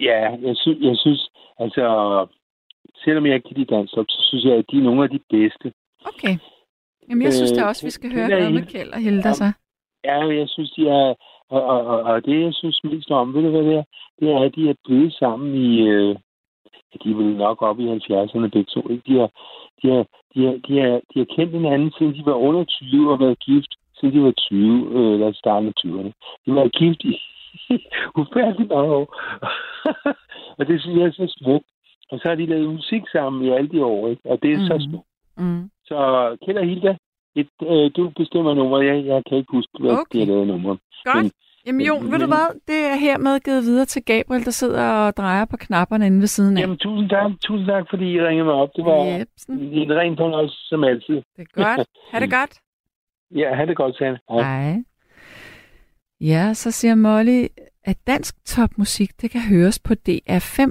[0.00, 1.84] Ja, jeg, sy- jeg synes, altså,
[3.04, 5.20] selvom jeg ikke kan lide dansk, så synes jeg, at de er nogle af de
[5.30, 5.72] bedste.
[6.04, 6.34] Okay.
[7.08, 9.52] Jamen, jeg synes da øh, også, vi skal høre noget med Kjell og Hilde, så.
[10.04, 11.14] Ja, jeg synes, de er...
[11.48, 13.84] Og, og, og, og det, jeg synes mest om, ved du hvad det er?
[14.20, 15.80] Det er, at de er blevet sammen i...
[15.80, 16.16] Øh,
[17.04, 18.88] de er vel nok op i 70'erne begge to.
[18.90, 19.02] Ikke?
[19.06, 19.30] De, har,
[19.82, 23.12] de, har, de, har, de, har, de har kendt hinanden, siden de var under 20
[23.12, 26.12] og været gift, siden de var 20, øh, eller starten af 20'erne.
[26.46, 27.14] De var gift i
[28.20, 29.08] ufærdigt mange år.
[30.58, 31.66] og det synes jeg er så smukt.
[32.10, 34.22] Og så har de lavet musik sammen i alle de år, ikke?
[34.24, 34.66] og det er mm.
[34.66, 35.08] så smukt.
[35.36, 35.70] Mm.
[35.84, 35.96] Så
[36.44, 36.96] Kjeld og Hilda,
[37.36, 38.82] et, øh, du bestemmer nummer.
[38.82, 40.04] Jeg, jeg kan ikke huske, hvad okay.
[40.12, 40.76] de har lavet nummer.
[41.04, 41.22] Godt.
[41.22, 41.30] Men,
[41.66, 42.48] Jamen jo, men, ved du hvad?
[42.68, 46.26] Det er hermed givet videre til Gabriel, der sidder og drejer på knapperne inde ved
[46.26, 46.60] siden af.
[46.60, 48.68] Jamen tusind tak, tusind tak, fordi I ringede mig op.
[48.76, 49.58] Det var Jebsen.
[49.60, 51.14] en ren fornøjelse som altid.
[51.36, 51.88] Det er godt.
[52.12, 52.52] Ha' det godt.
[53.40, 54.18] ja, ha' det godt, Sanne.
[54.30, 54.42] Hej.
[54.42, 54.82] Hej.
[56.20, 57.46] Ja, så siger Molly,
[57.84, 60.70] at dansk topmusik, det kan høres på DR5.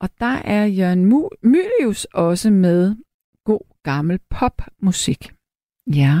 [0.00, 1.04] Og der er Jørgen
[1.42, 2.96] Mylius også med
[3.44, 5.37] god gammel popmusik.
[5.94, 6.20] Ja.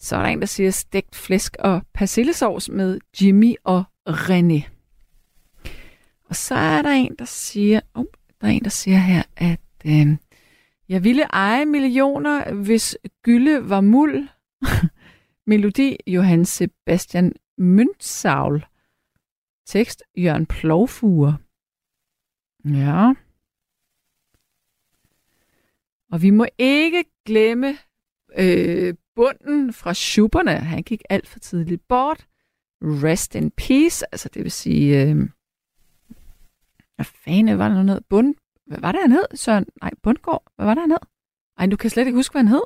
[0.00, 4.70] Så er der en, der siger stegt flæsk og persillesovs med Jimmy og René.
[6.24, 8.04] Og så er der en, der siger, oh,
[8.40, 10.16] der er en, der siger her, at øh,
[10.88, 14.28] jeg ville eje millioner, hvis gylde var muld.
[15.46, 18.60] Melodi Johann Sebastian Münzsaul.
[19.66, 21.36] Tekst Jørgen Plovfure.
[22.64, 23.12] Ja.
[26.12, 27.78] Og vi må ikke glemme
[28.38, 30.56] øh, bunden fra Schuberne.
[30.56, 32.26] Han gik alt for tidligt bort.
[32.82, 35.02] Rest in peace, altså det vil sige...
[35.02, 35.16] Øh,
[36.96, 38.04] hvad fanden var der noget?
[38.08, 38.34] Bund,
[38.66, 39.24] hvad var det, han hed?
[39.34, 39.66] Søren?
[39.82, 40.98] Nej, Bundgaard, Hvad var det, han hed?
[41.58, 42.62] Ej, du kan slet ikke huske, hvad han hed.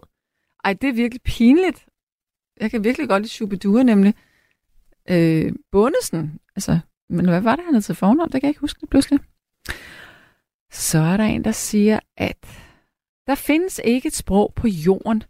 [0.64, 1.86] Ej, det er virkelig pinligt.
[2.60, 4.14] Jeg kan virkelig godt lide Shubidua, nemlig.
[5.10, 6.40] Øh, Bundesen.
[6.56, 8.28] Altså, men hvad var det, han hed til fornavn?
[8.32, 9.20] Det kan jeg ikke huske det pludselig.
[10.72, 12.46] Så er der en, der siger, at
[13.26, 15.22] der findes ikke et sprog på jorden,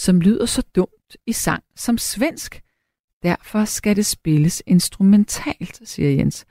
[0.00, 2.62] som lyder så dumt i sang som svensk.
[3.22, 6.46] Derfor skal det spilles instrumentalt, siger Jens.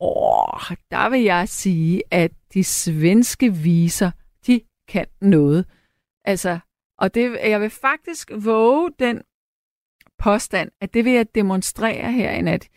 [0.00, 4.10] Åh, der vil jeg sige, at de svenske viser,
[4.46, 5.66] de kan noget.
[6.24, 6.58] Altså,
[6.98, 9.22] og det, jeg vil faktisk våge den
[10.18, 12.68] påstand, at det vil jeg demonstrere her i nat.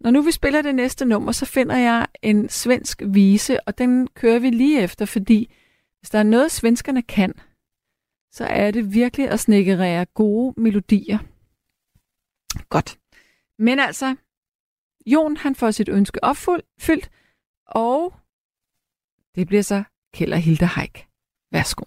[0.00, 4.08] Når nu vi spiller det næste nummer, så finder jeg en svensk vise, og den
[4.08, 5.54] kører vi lige efter, fordi
[6.00, 7.34] hvis der er noget, svenskerne kan,
[8.32, 11.18] så er det virkelig at snikkerere gode melodier.
[12.68, 12.98] Godt.
[13.58, 14.16] Men altså,
[15.06, 17.10] Jon han får sit ønske opfyldt,
[17.66, 18.14] og
[19.34, 19.82] det bliver så
[20.14, 21.08] Keller Hilde Heik.
[21.52, 21.84] Værsgo.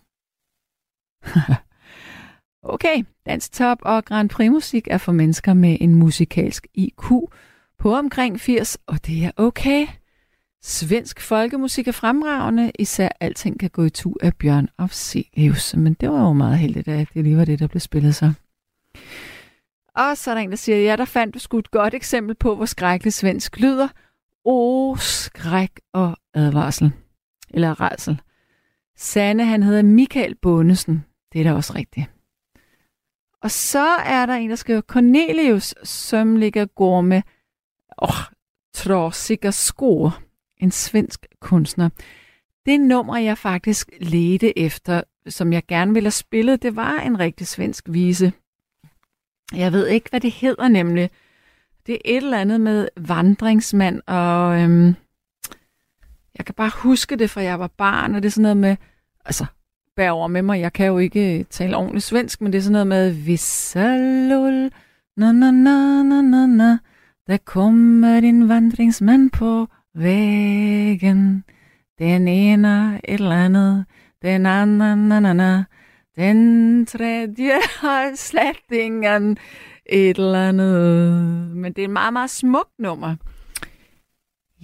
[2.73, 7.11] okay, Dansk Top og Grand Prix musik er for mennesker med en musikalsk IQ
[7.77, 9.87] på omkring 80, og det er okay.
[10.67, 15.75] Svensk folkemusik er fremragende, især Alting kan gå i tur af Bjørn Afselius.
[15.75, 18.33] Men det var jo meget heldigt, at det lige var det, der blev spillet så.
[19.95, 22.35] Og så er der en, der siger, ja, der fandt du sgu et godt eksempel
[22.35, 23.87] på, hvor skrækkelig svensk lyder.
[24.45, 26.91] Åh, oh, skræk og advarsel.
[27.49, 28.21] Eller redsel.
[28.97, 31.05] Sande, han hedder Michael Bundesen.
[31.33, 32.05] Det er da også rigtigt.
[33.41, 37.21] Og så er der en, der skriver, Cornelius, som ligger går med
[38.01, 38.25] åh, oh,
[38.73, 40.24] trasiga skor
[40.57, 41.89] en svensk kunstner.
[42.65, 47.19] Det nummer, jeg faktisk ledte efter, som jeg gerne ville have spillet, det var en
[47.19, 48.33] rigtig svensk vise.
[49.55, 51.09] Jeg ved ikke, hvad det hedder nemlig.
[51.87, 54.95] Det er et eller andet med vandringsmand, og øhm,
[56.37, 58.75] jeg kan bare huske det, fra jeg var barn, og det er sådan noget med,
[59.25, 59.45] altså,
[59.95, 60.59] bær over med mig.
[60.59, 64.71] Jeg kan jo ikke øh, tale ordentligt svensk, men det er sådan noget med Vissalul,
[65.17, 66.77] na na na na na na,
[67.27, 71.43] der kommer en vandringsmand på væggen.
[71.99, 73.85] Den ene et eller andet,
[74.21, 75.63] den anden na na na,
[76.15, 79.37] den tredje har slet ingen
[79.85, 81.57] et eller andet.
[81.57, 83.15] Men det er et meget, meget smukt nummer.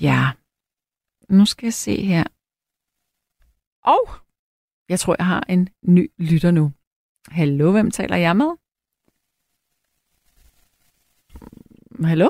[0.01, 0.31] Ja,
[1.29, 2.23] nu skal jeg se her.
[3.83, 4.09] Og
[4.89, 6.71] jeg tror, jeg har en ny lytter nu.
[7.27, 8.51] Hallo, hvem taler jeg med?
[12.05, 12.29] Hallo?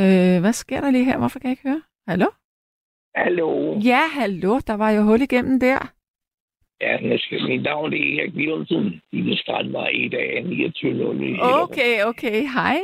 [0.00, 1.18] Øh, hvad sker der lige her?
[1.18, 1.82] Hvorfor kan jeg ikke høre?
[2.08, 2.26] Hallo?
[3.16, 3.78] Hallo.
[3.78, 4.58] Ja, hallo.
[4.66, 5.92] Der var jo hul igennem der.
[6.80, 9.00] Ja, skal min navn det er Erik Wilhelmsen.
[9.12, 11.42] Lille strand var i dag 29.
[11.42, 12.42] Okay, okay.
[12.56, 12.78] Hej.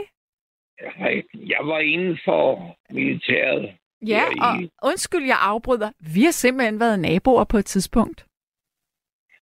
[0.96, 1.22] Hej.
[1.34, 3.70] Jeg var inden for militæret.
[4.06, 4.52] Ja, i- og
[4.90, 5.90] undskyld, jeg afbryder.
[6.14, 8.26] Vi har simpelthen været naboer på et tidspunkt.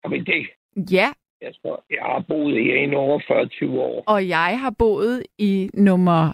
[0.05, 0.47] Jamen det,
[0.93, 4.05] Ja, jeg, tror, jeg har boet her i over 40 år.
[4.07, 6.33] og jeg har boet i nummer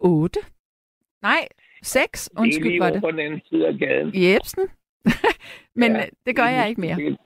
[0.00, 0.40] 8.
[1.28, 1.48] Nej,
[1.82, 2.24] 6.
[2.28, 3.00] det er Undskyld, lige det.
[3.02, 4.10] på den anden side af gaden.
[4.14, 4.62] Jebsen.
[5.80, 6.96] Men Ja, ja, det gør jeg ikke mere.
[6.96, 7.18] Det,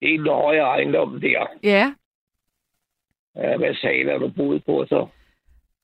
[0.00, 1.46] det er en høje ejendom der.
[1.62, 1.94] Ja.
[3.36, 5.06] Ja, Hvad sal har du boet på så?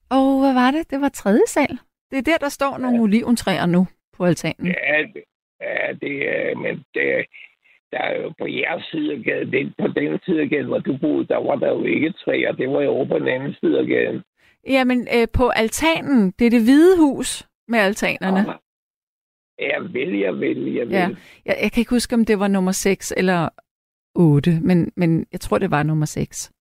[0.09, 0.89] Og hvad var det?
[0.91, 1.77] Det var tredje sal.
[2.11, 3.87] Det er der, der står nogle oliventræer nu
[4.17, 4.67] på altanen.
[4.67, 5.23] Ja, det,
[5.61, 7.25] ja, det er, men det,
[7.91, 10.79] der er jo på jeres side af gaden, den, på den side af gaden, hvor
[10.79, 12.51] du boede, der var der jo ikke træer.
[12.51, 14.23] Det var jo over på den anden side af gaden.
[14.69, 18.39] Jamen, øh, på altanen, det er det hvide hus med altanerne.
[19.59, 20.95] Jeg vil, jeg vil, jeg vil.
[20.95, 21.09] Ja.
[21.45, 23.49] Jeg, jeg kan ikke huske, om det var nummer 6 eller
[24.15, 26.51] 8, men, men jeg tror, det var nummer 6.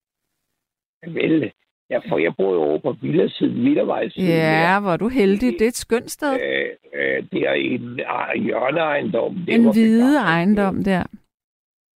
[1.03, 1.53] Jeg vil.
[1.91, 4.29] Ja, for jeg bor jo over på Villersiden, Villervejsiden.
[4.29, 5.53] Ja, hvor er du heldig.
[5.53, 6.33] Det er et skønt sted.
[6.41, 9.35] Øh, øh, det er en ah, hjørneejendom.
[9.37, 11.05] Det En var hvide ejendom der.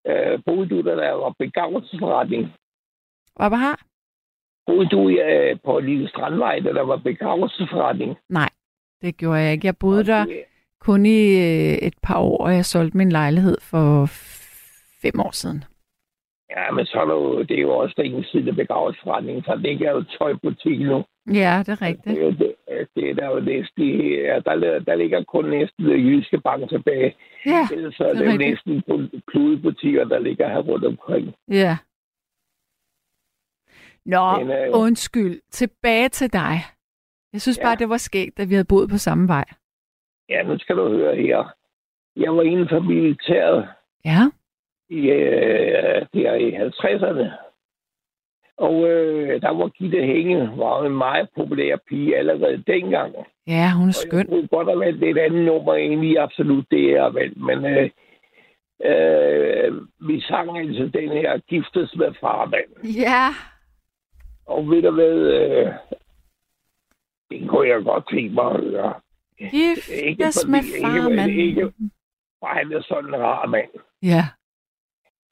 [0.07, 2.43] Øh, boede du der, der var begravelsesforretning?
[3.35, 3.88] Hvad har?
[4.69, 8.15] Boede du øh, på Lille Strandvej, der, der var begravelsesforretning?
[8.29, 8.49] Nej,
[9.01, 9.67] det gjorde jeg ikke.
[9.67, 10.43] Jeg boede der Det-
[10.81, 14.05] kun i øh, et par år, og jeg solgte min lejlighed for
[15.01, 15.63] fem år siden.
[16.57, 19.43] Ja, men så er der jo, det er jo også der ene side af begravelsesforretningen,
[19.43, 21.03] så det ikke er jo tøjbutik nu.
[21.33, 22.17] Ja, det er Det, rigtigt.
[22.17, 22.53] er jo det,
[22.95, 27.15] det er der jo næsten, ja, der, der ligger kun næsten det jyske bank tilbage.
[27.45, 28.83] Ja, Ellers er det er det næsten
[29.27, 31.33] kludebutikker, der ligger her rundt omkring.
[31.47, 31.77] ja.
[34.05, 35.41] Nå, Men, øh, undskyld.
[35.51, 36.57] Tilbage til dig.
[37.33, 37.63] Jeg synes Ja.
[37.63, 39.45] bare, det var skægt, at vi havde boet på samme vej.
[40.29, 41.53] Ja, nu skal du høre her.
[42.15, 43.67] Jeg var inden for militæret
[44.05, 44.19] Ja,
[44.89, 47.31] i, øh, der i 50'erne.
[48.57, 53.15] Og øh, der var Gitte Hænge, var en meget populær pige allerede dengang.
[53.47, 54.25] ja hun er Og jeg skøn.
[54.27, 57.37] kunne godt have valgt et andet nummer, egentlig absolut det, jeg har valgt.
[57.37, 57.89] Men øh,
[58.85, 59.73] øh,
[60.07, 62.69] vi sang altså den her Giftes med farmand.
[62.83, 63.27] Ja,
[64.49, 65.67] Og ved du hvad, øh,
[67.31, 68.93] den kunne jeg godt tænke mig at høre.
[70.47, 71.31] med ikke, farmand.
[71.31, 71.71] ikke,
[72.39, 73.69] for han er sådan en rar mand.
[74.03, 74.23] Ja,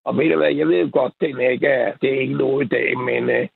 [0.05, 2.69] Og ved du hvad, jeg ved godt, den ikke er, det er ikke noget i
[2.69, 3.47] dag, men, øh,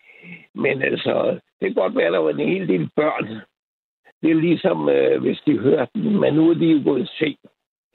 [0.55, 3.27] men altså, det kan godt være, at der var en hel del børn.
[4.21, 7.09] Det er ligesom, øh, hvis de hørte den, men nu er de jo gået i
[7.19, 7.37] seng.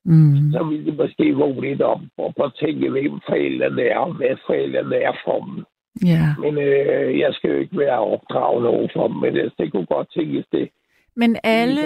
[0.05, 0.53] mm.
[0.53, 4.15] så vil de måske vågne lidt op og prøve at tænke, hvem forældrene er, og
[4.15, 5.65] hvad forældrene er for dem.
[6.05, 6.35] Ja.
[6.39, 9.87] Men øh, jeg skal jo ikke være opdragende over for dem, men øh, det kunne
[9.87, 10.71] godt tænkes det.
[11.17, 11.83] Men alle,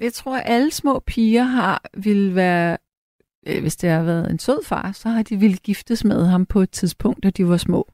[0.00, 2.78] jeg tror, at alle små piger har vil være,
[3.46, 6.46] øh, hvis det har været en sød far, så har de ville giftes med ham
[6.46, 7.86] på et tidspunkt, da de var små.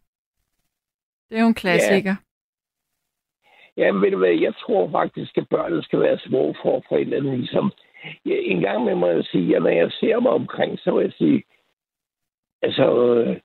[1.31, 2.15] Det er jo en klassiker.
[3.77, 7.37] Jamen ved du hvad, jeg tror faktisk, at børnene skal være små for at forældrene
[7.37, 7.73] ligesom.
[8.27, 11.03] Ja, en gang med må jeg sige, at når jeg ser mig omkring, så vil
[11.03, 11.45] jeg sige,
[12.63, 13.37] altså, øh,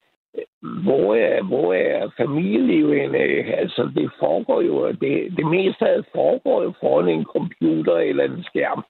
[0.61, 3.15] hvor er, hvor er familielivet?
[3.53, 8.23] Altså, det foregår jo, det, det meste af det foregår jo foran en computer eller
[8.23, 8.85] en skærm.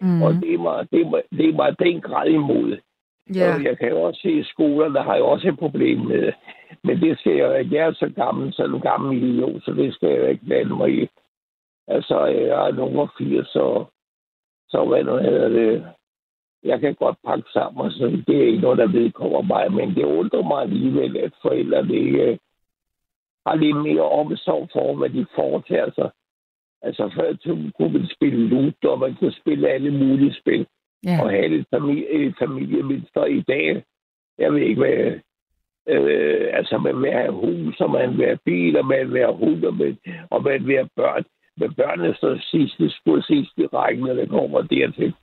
[0.00, 0.22] Mm.
[0.22, 2.78] Og det er mig, det er mig, det er mig den grad imod.
[3.34, 3.54] Ja.
[3.54, 6.34] Og jeg kan jo også se, at skolerne har jo også et problem med det.
[6.84, 7.76] Men det skal jeg ikke.
[7.76, 11.02] Jeg er så gammel, sådan en gammel idiot, så det skal jeg ikke blande mig
[11.02, 11.08] i.
[11.88, 13.84] Altså, jeg er nummer 80, så,
[14.68, 15.86] så hvad nu hedder det.
[16.66, 19.72] Jeg kan godt pakke sammen, så det er ikke noget, der vedkommer mig.
[19.72, 22.38] Men det undrer mig alligevel, at forældrene ikke
[23.46, 26.10] har lidt mere omsorg for, hvad de foretager sig.
[26.82, 27.28] Altså, før
[27.76, 30.66] kunne man spille ludo, og man kunne spille alle mulige spil
[31.04, 31.22] ja.
[31.22, 33.84] og have et, familie, familiemønster i dag.
[34.38, 35.20] Jeg ved ikke, hvad...
[35.88, 39.36] Øh, altså, man vil have hus, og man vil have bil, og man vil have
[39.36, 39.98] hund, og man,
[40.30, 41.24] og man vil have børn.
[41.56, 45.14] Men børnene står sidst skud, sidst i rækken, når det kommer dertil.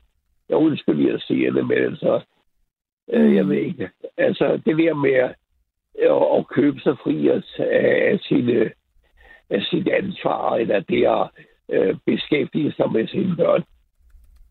[0.53, 2.21] Jeg undskyld lige at sige det, men altså...
[3.13, 3.35] Mm.
[3.35, 3.89] Jeg ved ikke.
[4.17, 5.35] Altså, det der med at,
[6.37, 7.41] at købe sig fri af,
[8.11, 8.71] af, sine,
[9.49, 11.27] af sit ansvar, eller det at
[11.69, 13.63] øh, beskæftige sig med sine børn.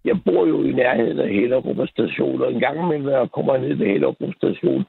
[0.04, 3.56] Jeg bor jo i nærheden af Hellerup station, og en gang imellem, når jeg kommer
[3.56, 4.84] ned ved Hellerup station,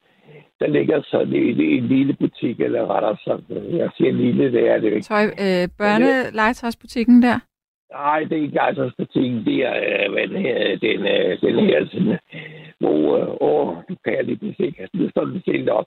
[0.59, 4.77] der ligger sådan en, en lille butik, eller rettere sagt, jeg siger lille, det er
[4.77, 5.01] det ikke.
[5.01, 7.39] Tøj, øh, børnelegetøjsbutikken der?
[7.93, 10.99] Nej, det er ikke legetøjsbutikken, det er, hvad den her, den,
[11.41, 12.17] den her sådan,
[12.79, 15.85] hvor, øh, åh, du kan lige blive sikker, nu står den selv op.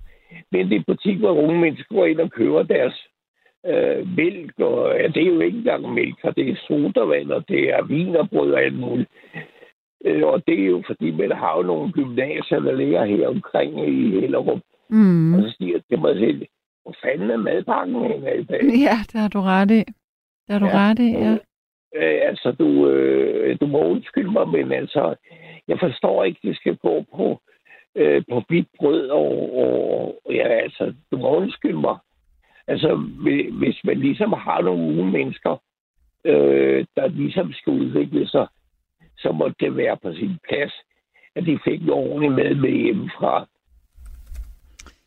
[0.53, 2.97] Men det er butik, hvor unge mennesker går ind og køber deres
[3.67, 7.49] øh, mælk, og ja, det er jo ikke engang mælk, for det er sodavand, og
[7.49, 9.11] det er vinerbrød og alt muligt.
[10.05, 13.89] Øh, og det er jo fordi, man har jo nogle gymnasier, der ligger her omkring
[13.89, 14.61] i Hellerup.
[14.91, 15.35] Mm.
[15.35, 16.47] Og så siger jeg til mig selv,
[16.83, 18.61] hvor fanden er madpakken her i dag?
[18.63, 19.85] Ja, det har du ret i.
[20.47, 20.79] Det har du ja.
[20.79, 21.37] ret i, ja.
[21.97, 25.15] Øh, altså, du, øh, du må undskylde mig, men altså,
[25.69, 27.41] jeg forstår ikke, det skal gå på,
[27.95, 31.97] øh, på hvidt brød, og, og ja, altså, du må undskylde mig.
[32.69, 32.97] Altså,
[33.53, 35.63] hvis man ligesom har nogle unge mennesker,
[36.25, 38.47] øh, der ligesom skal udvikle sig,
[39.19, 40.73] så må det være på sin plads,
[41.37, 43.47] at de fik en ordentlig med med hjemmefra.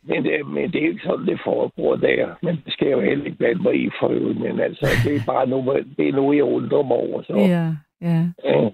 [0.01, 2.35] Men det, men det er ikke sådan, det foregår der.
[2.41, 4.39] Men det skal jeg jo heller ikke blande mig i for øvrigt.
[4.39, 7.21] Men altså, det er bare noget, det er noget jeg undrer mig over.
[7.23, 7.33] Så.
[7.33, 8.27] Ja, ja.
[8.43, 8.69] ja.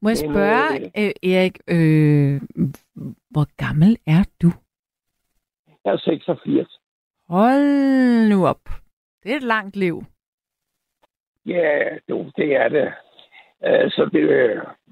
[0.00, 2.40] Må jeg spørge, øh, Erik, øh,
[3.30, 4.50] hvor gammel er du?
[5.84, 6.78] Jeg er 86.
[7.28, 8.68] Hold nu op.
[9.22, 10.04] Det er et langt liv.
[11.46, 12.92] Ja, du, det er det.
[13.66, 14.22] Uh, så det,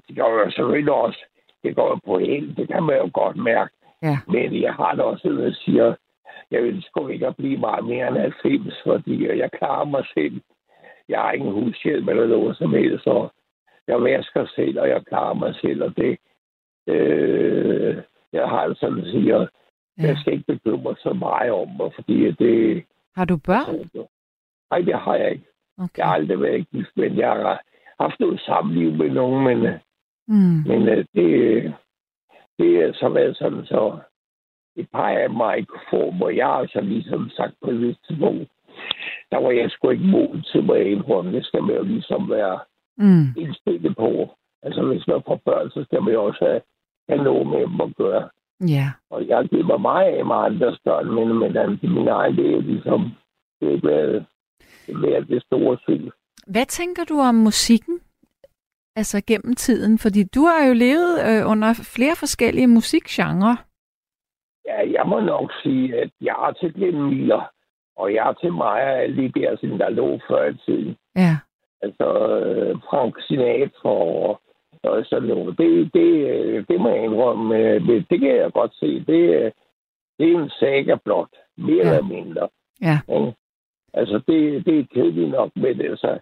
[0.08, 1.24] det går jo selvfølgelig også,
[1.62, 3.72] det går på helt, det kan man jo godt mærke.
[4.02, 4.18] Ja.
[4.28, 5.94] Men jeg har da også, jeg siger,
[6.50, 10.40] jeg ønsker ikke at blive meget mere end 90, fordi jeg klarer mig selv.
[11.08, 13.28] Jeg har ingen hushjælp eller noget som helst, så
[13.86, 16.18] jeg vasker selv, og jeg klarer mig selv, og det,
[16.86, 17.96] øh,
[18.32, 19.46] jeg har sådan at sige, ja.
[19.98, 22.84] jeg skal ikke bekymre så meget om mig, fordi det...
[23.16, 24.06] Har du børn?
[24.70, 25.44] Nej, det har jeg ikke.
[25.78, 25.98] Okay.
[25.98, 27.62] Jeg har aldrig været gift, men jeg har
[28.00, 29.58] haft noget samliv med nogen, men,
[30.28, 30.62] mm.
[30.66, 31.74] men øh, det,
[32.60, 33.98] det er så været sådan, så
[34.76, 38.50] et par af mig få, hvor jeg har så ligesom sagt på et tidspunkt,
[39.30, 41.32] der var jeg sgu ikke mod til mig indrømme.
[41.32, 42.58] Det skal man jo ligesom være
[42.98, 43.26] mm.
[43.42, 44.30] indstillet på.
[44.62, 46.60] Altså hvis man får børn, så skal man jo også have,
[47.08, 48.28] have noget med dem at gøre.
[48.68, 48.86] Ja.
[49.10, 52.60] Og jeg giver meget af mig andres børn, men, men altså, min egen, det er
[52.60, 53.00] ligesom,
[53.60, 54.26] det er ikke været,
[54.88, 56.10] været det store syg.
[56.46, 58.00] Hvad tænker du om musikken?
[58.96, 59.98] Altså gennem tiden?
[59.98, 63.56] Fordi du har jo levet øh, under flere forskellige musikgenre.
[64.66, 67.50] Ja, jeg må nok sige, at jeg er til Glenn Miller,
[67.96, 70.96] og jeg er til mig og alle de der, som der lå før i tiden.
[71.16, 71.34] Ja.
[71.82, 74.40] Altså øh, Frank Sinatra og,
[74.82, 75.58] og sådan noget.
[75.58, 77.74] Det, det, det må jeg indrømme.
[77.74, 78.86] Det, det kan jeg godt se.
[78.86, 79.52] Det,
[80.18, 81.90] det er en saga blot, mere ja.
[81.90, 82.48] eller mindre.
[82.82, 82.98] Ja.
[83.08, 83.32] ja.
[83.94, 85.90] Altså, det, det er kedeligt nok med det.
[85.90, 86.18] Altså,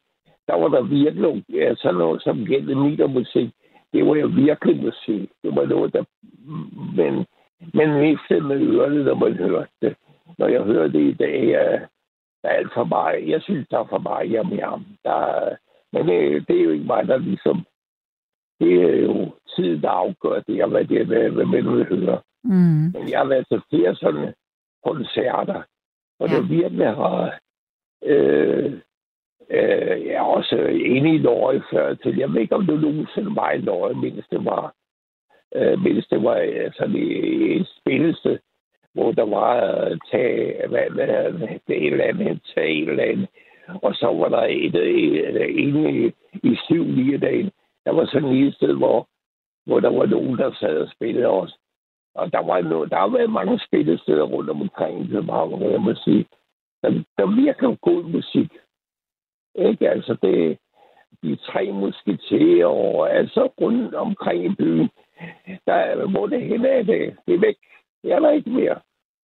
[0.48, 2.74] der var der virkelig ja, sådan noget som gældte
[3.08, 3.50] musik.
[3.92, 5.30] Det var jo virkelig musik.
[5.42, 6.04] Det var noget, der...
[6.96, 7.26] Men,
[7.74, 9.96] men viftede med ørerne, når man hørte det.
[10.38, 11.78] Når jeg hører det i dag, ja,
[12.42, 13.28] der er alt for meget.
[13.28, 14.86] Jeg synes, der er for meget jam jam.
[15.04, 15.48] Der,
[15.92, 17.64] men det, det er jo ikke mig, der ligesom...
[18.60, 22.20] Det er jo tid, der afgør det, og hvad det hvad, hvad man vil høre.
[22.44, 22.92] Mm.
[22.94, 24.34] Men jeg har været til flere sådan
[24.84, 25.62] koncerter,
[26.20, 26.36] og ja.
[26.36, 27.38] det virkelig har...
[28.04, 28.80] Øh,
[29.50, 32.16] øh, jeg er også enig i Norge før til.
[32.16, 34.74] Jeg ved ikke, om det nogensinde var i Norge, mens det var,
[35.54, 38.38] øh, mens det var øh, sådan et spillelse,
[38.94, 41.32] hvor der var øh, tag, hvad, hvad,
[41.68, 43.28] det et eller andet, tag et eller andet.
[43.82, 46.12] Og så var der et, et, et inde i,
[46.42, 47.50] i syv lige dagen.
[47.84, 49.08] Der var sådan et sted, hvor,
[49.66, 51.58] hvor der var nogen, der sad og spillede også.
[52.14, 55.94] Og der var, noget, der har været mange spillesteder rundt omkring i København, jeg må
[55.94, 56.26] sige.
[56.82, 58.52] Der, der virker god musik.
[59.54, 59.90] Ikke?
[59.90, 60.58] Altså, det,
[61.22, 64.88] de tre musketerer og altså rundt omkring i byen.
[65.66, 67.56] Der, hvor det hen er det, det er væk.
[68.02, 68.80] Det er der ikke mere.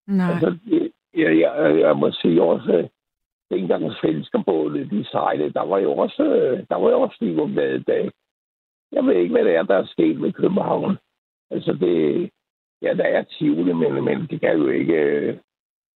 [0.06, 0.30] Nej.
[0.30, 2.88] Altså, det, jeg, jeg, jeg, må sige også,
[3.50, 3.92] dengang
[4.46, 6.24] både, de sejlede, der var jo også,
[6.70, 7.36] der var jo også liv
[7.86, 8.10] dag.
[8.92, 10.96] Jeg ved ikke, hvad det er, der er sket med København.
[11.50, 12.30] Altså, det,
[12.82, 14.94] ja, der er Tivoli, men, men det kan jo ikke,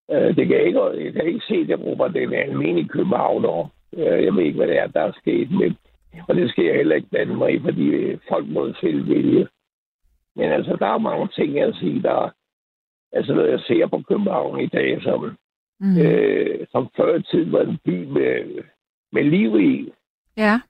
[0.09, 3.63] øh, det kan ikke, jeg kan ikke se, det råber den almindelige København over.
[3.63, 5.77] Øh, jeg ved ikke, hvad det er, der er sket, men,
[6.27, 9.47] og det skal jeg heller ikke blande mig i, fordi øh, folk må selv vælge.
[10.35, 12.33] Men altså, der er mange ting, jeg siger, der...
[13.11, 15.38] Altså, når jeg ser på København i dag, som,
[15.79, 15.97] mm.
[16.01, 18.63] øh, som før tid var en by med,
[19.11, 19.91] med liv i.
[20.38, 20.61] Ja.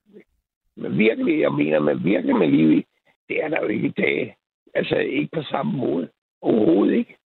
[0.76, 2.86] Men virkelig, jeg mener, med virkelig med liv i,
[3.30, 4.36] det er der jo ikke i dag.
[4.74, 6.10] Altså, ikke på samme måde.
[6.42, 7.18] Overhovedet ikke.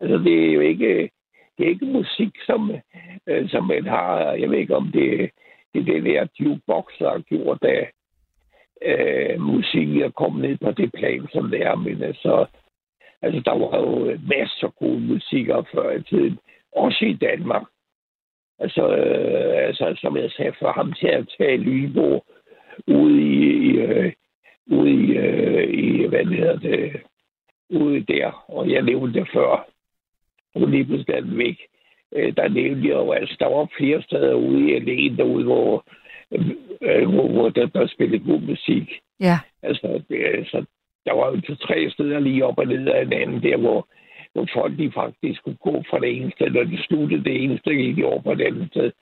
[0.00, 1.10] Altså, det er jo ikke,
[1.60, 2.72] det er ikke musik, som,
[3.26, 4.32] øh, som man har.
[4.32, 5.30] Jeg ved ikke, om det,
[5.74, 7.86] det er det der jukebox, der har gjort, da
[8.82, 11.74] øh, musikken er kommet ned på det plan, som det er.
[11.74, 12.46] Men altså,
[13.22, 16.38] altså der var jo masser af gode musikere før i tiden.
[16.72, 17.62] Også i Danmark.
[18.58, 22.24] Altså, øh, altså som jeg sagde, for ham til at tage Lybo
[22.86, 24.12] ude i, i, øh,
[24.70, 27.02] ude i, øh, i, hvad det hedder det,
[27.70, 29.66] ude der, og jeg nævnte det før,
[30.54, 31.58] og lige pludselig væk.
[32.16, 35.84] Øh, der nævnte jeg jo, altså, der var flere steder ude i alene derude, hvor,
[36.32, 39.00] øh, hvor, hvor der, der spillede god musik.
[39.20, 39.38] Ja.
[39.62, 40.64] Altså, det, altså,
[41.06, 43.88] der var jo tre steder lige op og ned af en anden, der hvor,
[44.32, 47.58] hvor folk de faktisk kunne gå fra det ene sted, når de sluttede det ene
[47.58, 48.92] sted, gik de over på det andet sted.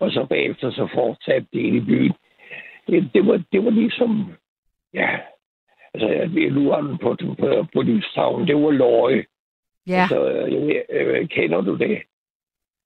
[0.00, 2.12] Og så bagefter så fortsatte det i byen.
[2.86, 4.32] Det, det, var, det var ligesom,
[4.94, 5.18] ja,
[5.94, 9.24] altså jeg ved luren på, på, på Livstavn, det var løje.
[9.90, 10.20] Ja, Altså,
[10.54, 12.02] jeg, ved, øh, kender du det?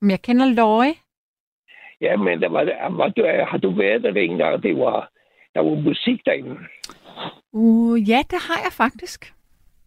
[0.01, 0.95] men jeg kender Løje.
[2.01, 5.11] Ja, men der var, var, du, har du været der dengang, det var,
[5.55, 6.57] der var musik derinde?
[7.53, 9.35] Uh, ja, det har jeg faktisk.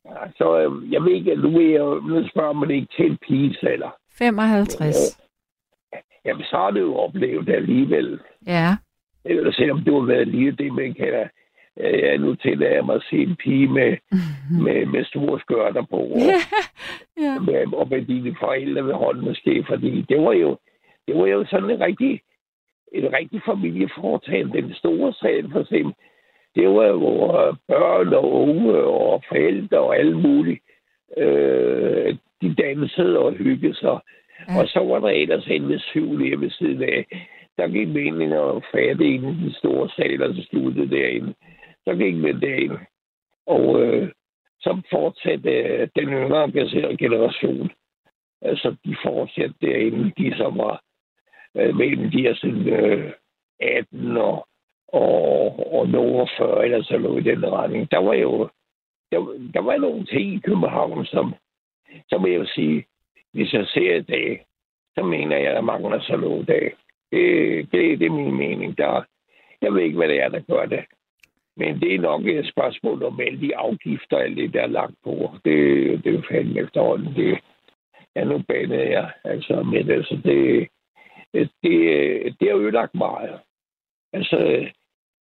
[0.06, 3.18] Ja, så øh, jeg ved ikke, nu vil jeg nu spørger man ikke til en
[3.18, 3.90] piges alder.
[4.12, 5.20] 55.
[6.26, 8.20] Jamen, så har du jo oplevet det alligevel.
[8.48, 8.78] Ja.
[9.26, 11.30] Eller selvom du har været lige det, man kan øh,
[11.80, 13.98] ja, nu tillader jeg mig at se en pige med,
[14.64, 15.98] med, med store skørter på.
[15.98, 16.20] Og,
[17.22, 17.40] ja.
[17.40, 20.58] med, og med dine forældre ved hånden måske, fordi det var jo,
[21.08, 22.22] det var jo sådan en rigtig,
[22.92, 24.62] en rigtig familieforetagende.
[24.62, 25.94] Den store sal for eksempel,
[26.56, 30.60] det var jo, hvor børn og unge og forældre og alle mulige,
[31.18, 34.00] øh, de dansede og hyggede sig.
[34.50, 34.60] Ja.
[34.60, 37.06] Og så var der ellers en med syv lige ved siden af.
[37.58, 41.34] Der gik meningen at fatte ind i den store sal, og så sluttede derinde.
[41.88, 42.78] Så gik man dagen.
[43.46, 44.12] Og øh,
[44.60, 46.52] så fortsatte øh, den yngre
[46.98, 47.72] generation.
[48.42, 50.82] Altså, de fortsatte derinde, de som var
[51.58, 53.12] øh, mellem de her sådan, øh,
[53.60, 54.48] 18 og,
[54.88, 57.92] og, og nogen 40 eller sådan noget i den retning.
[57.92, 58.50] Der var jo
[59.12, 59.20] der,
[59.54, 61.36] der var nogle ting i København, som,
[62.10, 62.86] som jeg vil sige,
[63.34, 64.46] hvis jeg ser i dag,
[64.96, 66.76] så mener jeg, at der mangler sådan noget i dag.
[67.12, 68.78] Det, det, det er min mening.
[68.78, 69.04] Der,
[69.62, 70.86] jeg ved ikke, hvad det er, der gør det.
[71.58, 74.96] Men det er nok et spørgsmål om alle de afgifter, alt det, der er lagt
[75.04, 75.32] på.
[75.46, 75.56] Det,
[76.04, 77.16] det er jo fandme efterhånden.
[77.16, 77.40] Det,
[78.16, 80.06] ja, nu banede jeg altså med det.
[80.08, 80.68] Så det,
[81.34, 81.50] det,
[82.40, 83.40] det, har ødelagt meget.
[84.14, 84.68] Altså,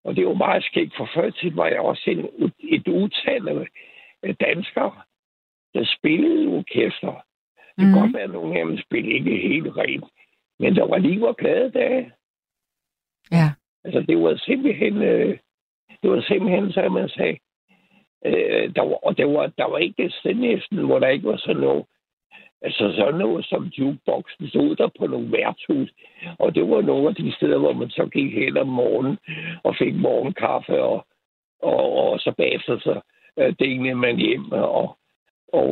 [0.05, 3.67] og det er jo meget skægt, for før tid var jeg også en, et udtalende
[4.41, 5.07] dansker,
[5.75, 7.23] der spillede orkester.
[7.77, 8.01] Det kan Mhm.
[8.01, 10.05] godt være, at nogle af dem spillede ikke helt rent,
[10.61, 12.13] men der var lige var glade dage.
[13.33, 13.49] Ja.
[13.85, 15.39] Altså, det var simpelthen, øh,
[16.03, 17.39] det var simpelthen, så man sagde,
[18.27, 21.29] øh, der var, og der var, der var ikke et sted næsten, hvor der ikke
[21.29, 21.85] var sådan noget,
[22.63, 25.91] altså sådan noget som jukeboxen stod der på nogle værtshus,
[26.39, 29.19] og det var nogle af de steder, hvor man så gik hen om morgenen
[29.65, 31.07] og fik morgenkaffe, og,
[31.63, 33.01] og, og så bagefter så
[33.39, 34.97] øh, delede man hjem og,
[35.53, 35.69] og,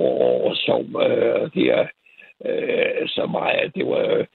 [0.00, 1.86] og, og sov øh, der
[2.46, 3.74] øh, så meget.
[3.74, 4.26] Det var, øh,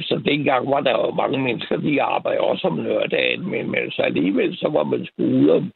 [0.00, 4.02] så dengang var der jo mange mennesker, de arbejdede også om lørdagen, men, men så
[4.02, 5.72] alligevel så var man ude om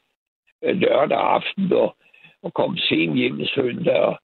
[0.65, 1.97] øh, lørdag aften og,
[2.43, 4.21] og kom sent hjem søndag, og,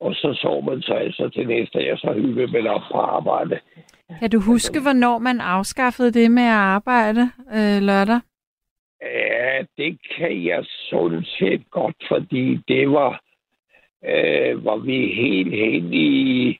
[0.00, 2.98] og så sov man så altså til næste dag, og så hyggede man op på
[2.98, 3.60] arbejde.
[4.18, 7.20] Kan du huske, hvornår man afskaffede det med at arbejde
[7.56, 8.20] øh, lørdag?
[9.02, 13.20] Ja, det kan jeg sådan set godt, fordi det var,
[14.04, 16.58] øh, var vi helt hen i,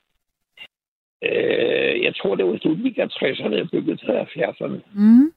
[1.25, 4.81] øh, jeg tror, det var slutningen af 60'erne og bygget til 70'erne.
[5.01, 5.33] Mm.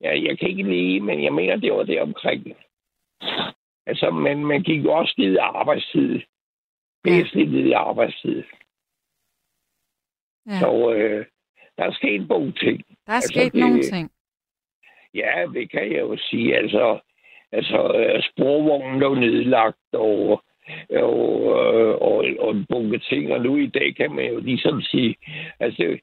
[0.00, 2.56] Ja, jeg kan ikke lige, men jeg mener, det var det omkring.
[3.86, 6.20] Altså, man, man gik også ned i arbejdstid.
[7.04, 8.42] Væsentligt ned i arbejdstid.
[10.46, 10.58] Ja.
[10.60, 11.26] Så øh,
[11.78, 12.84] der er sket nogle ting.
[13.06, 14.10] Der er altså, sket det- nogle ting.
[15.14, 16.56] Ja, det kan jeg jo sige.
[16.56, 17.00] Altså,
[17.52, 20.44] altså øh, sporvognen blev nedlagt, og,
[20.90, 23.32] og, øh, og, og en bunke ting.
[23.32, 25.16] Og nu i dag kan man jo ligesom sige,
[25.60, 25.98] altså,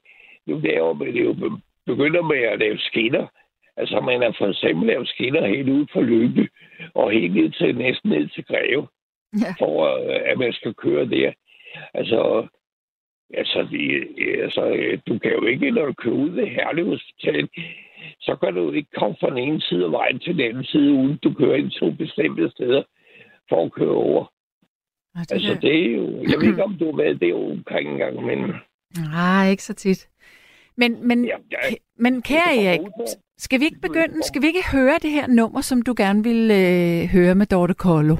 [0.46, 0.58] nu
[0.94, 3.26] med det jo be- begynder med at lave skinner.
[3.76, 6.48] Altså, man har for eksempel lavet skinner helt ud for Løbe,
[6.94, 8.86] og helt ned til, næsten ned til Greve,
[9.42, 9.50] Ja.
[9.64, 11.32] for øh, at man skal køre der.
[11.94, 12.46] Altså,
[13.34, 14.04] altså, de,
[14.42, 14.62] altså,
[15.06, 17.48] du kan jo ikke, når du kører ud ved Herlev Hospital,
[18.20, 20.92] så kan du ikke komme fra den ene side af vejen til den anden side,
[20.92, 22.82] uden du kører ind to bestemte steder
[23.48, 24.32] for at køre over.
[25.20, 26.04] Og det Altså, det er jo...
[26.30, 28.38] Jeg ved ikke, om du har været det omkring en gang, men...
[29.12, 30.08] Nej, ikke så tit.
[30.76, 32.80] Men, men, Ja, jeg, men kære Erik,
[33.38, 36.50] skal vi ikke begynde, skal vi ikke høre det her nummer, som du gerne vil
[36.50, 38.16] øh, høre med Dorte Kollo?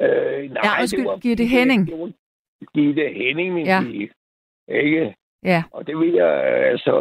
[0.00, 1.86] Øh, nej, Ja, undskyld, det var, Gitte Henning.
[1.86, 2.10] Det var
[2.74, 3.80] Gitte Henning, min Ja.
[3.82, 4.10] pige.
[4.68, 5.14] Ikke?
[5.44, 5.62] Ja.
[5.70, 6.32] Og det vil jeg,
[6.72, 6.94] altså,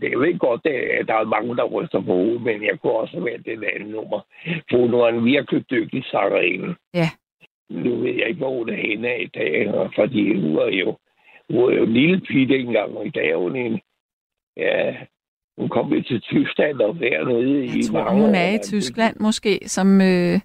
[0.00, 2.92] det er jo godt, at der er mange, der ryster på hovedet, men jeg kunne
[2.92, 4.20] også være det andet nummer.
[4.70, 6.74] For hun var en virkelig dygtig sangerinde.
[6.94, 7.08] Ja.
[7.70, 10.98] Nu ved jeg ikke, hvor er henne af i dag, fordi hun var jo,
[11.50, 13.80] hun var jo en lille pige dengang, og i dag hun en,
[14.56, 14.94] ja,
[15.58, 18.34] hun kom jo til Tyskland og var nede i Jeg tror, mange hun år.
[18.38, 20.40] er i Tyskland måske, som øh,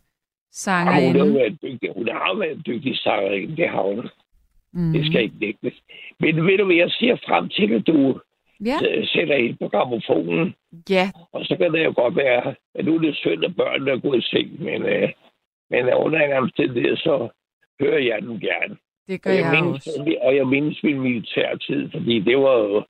[0.67, 1.89] Ja, hun, har været dygtig.
[1.97, 4.09] hun har været en dygtig sangerinde, det har hun.
[4.73, 4.93] Mm.
[4.93, 5.73] Det skal ikke nægtes.
[6.19, 8.19] Men ved du hvad, jeg ser frem til, at du
[8.65, 8.77] Ja.
[9.03, 10.55] sætter ind på gramofonen.
[10.89, 13.91] ja, Og så kan det jo godt være, at nu er det synd, at børnene
[13.91, 15.09] er gået i seng, men, øh,
[15.69, 17.29] men under en omstændighed, så
[17.81, 18.77] hører jeg den gerne.
[19.07, 20.17] det gør Og jeg mindes, også.
[20.21, 22.83] og jeg mindes min militærtid, fordi det var jo,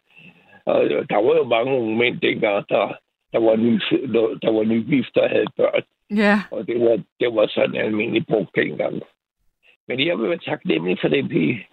[1.09, 2.93] der var jo mange unge mænd dengang, der,
[3.33, 3.73] der var, ny,
[4.41, 5.83] der var nygifter og havde børn,
[6.15, 9.01] Ja, og det var, det var sådan en almindelig brugt dengang.
[9.87, 11.67] Men jeg vil være taknemmelig for den pige,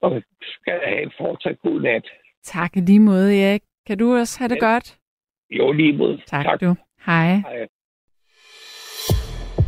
[0.00, 2.06] og skal have en fortsat god nat.
[2.44, 3.62] tak i lige måde, Erik.
[3.86, 4.98] Kan du også have det godt?
[5.50, 6.18] Jo, lige mod.
[6.26, 6.60] Tak, tak.
[6.60, 6.74] du.
[7.06, 7.34] Hej.
[7.36, 7.66] Hej.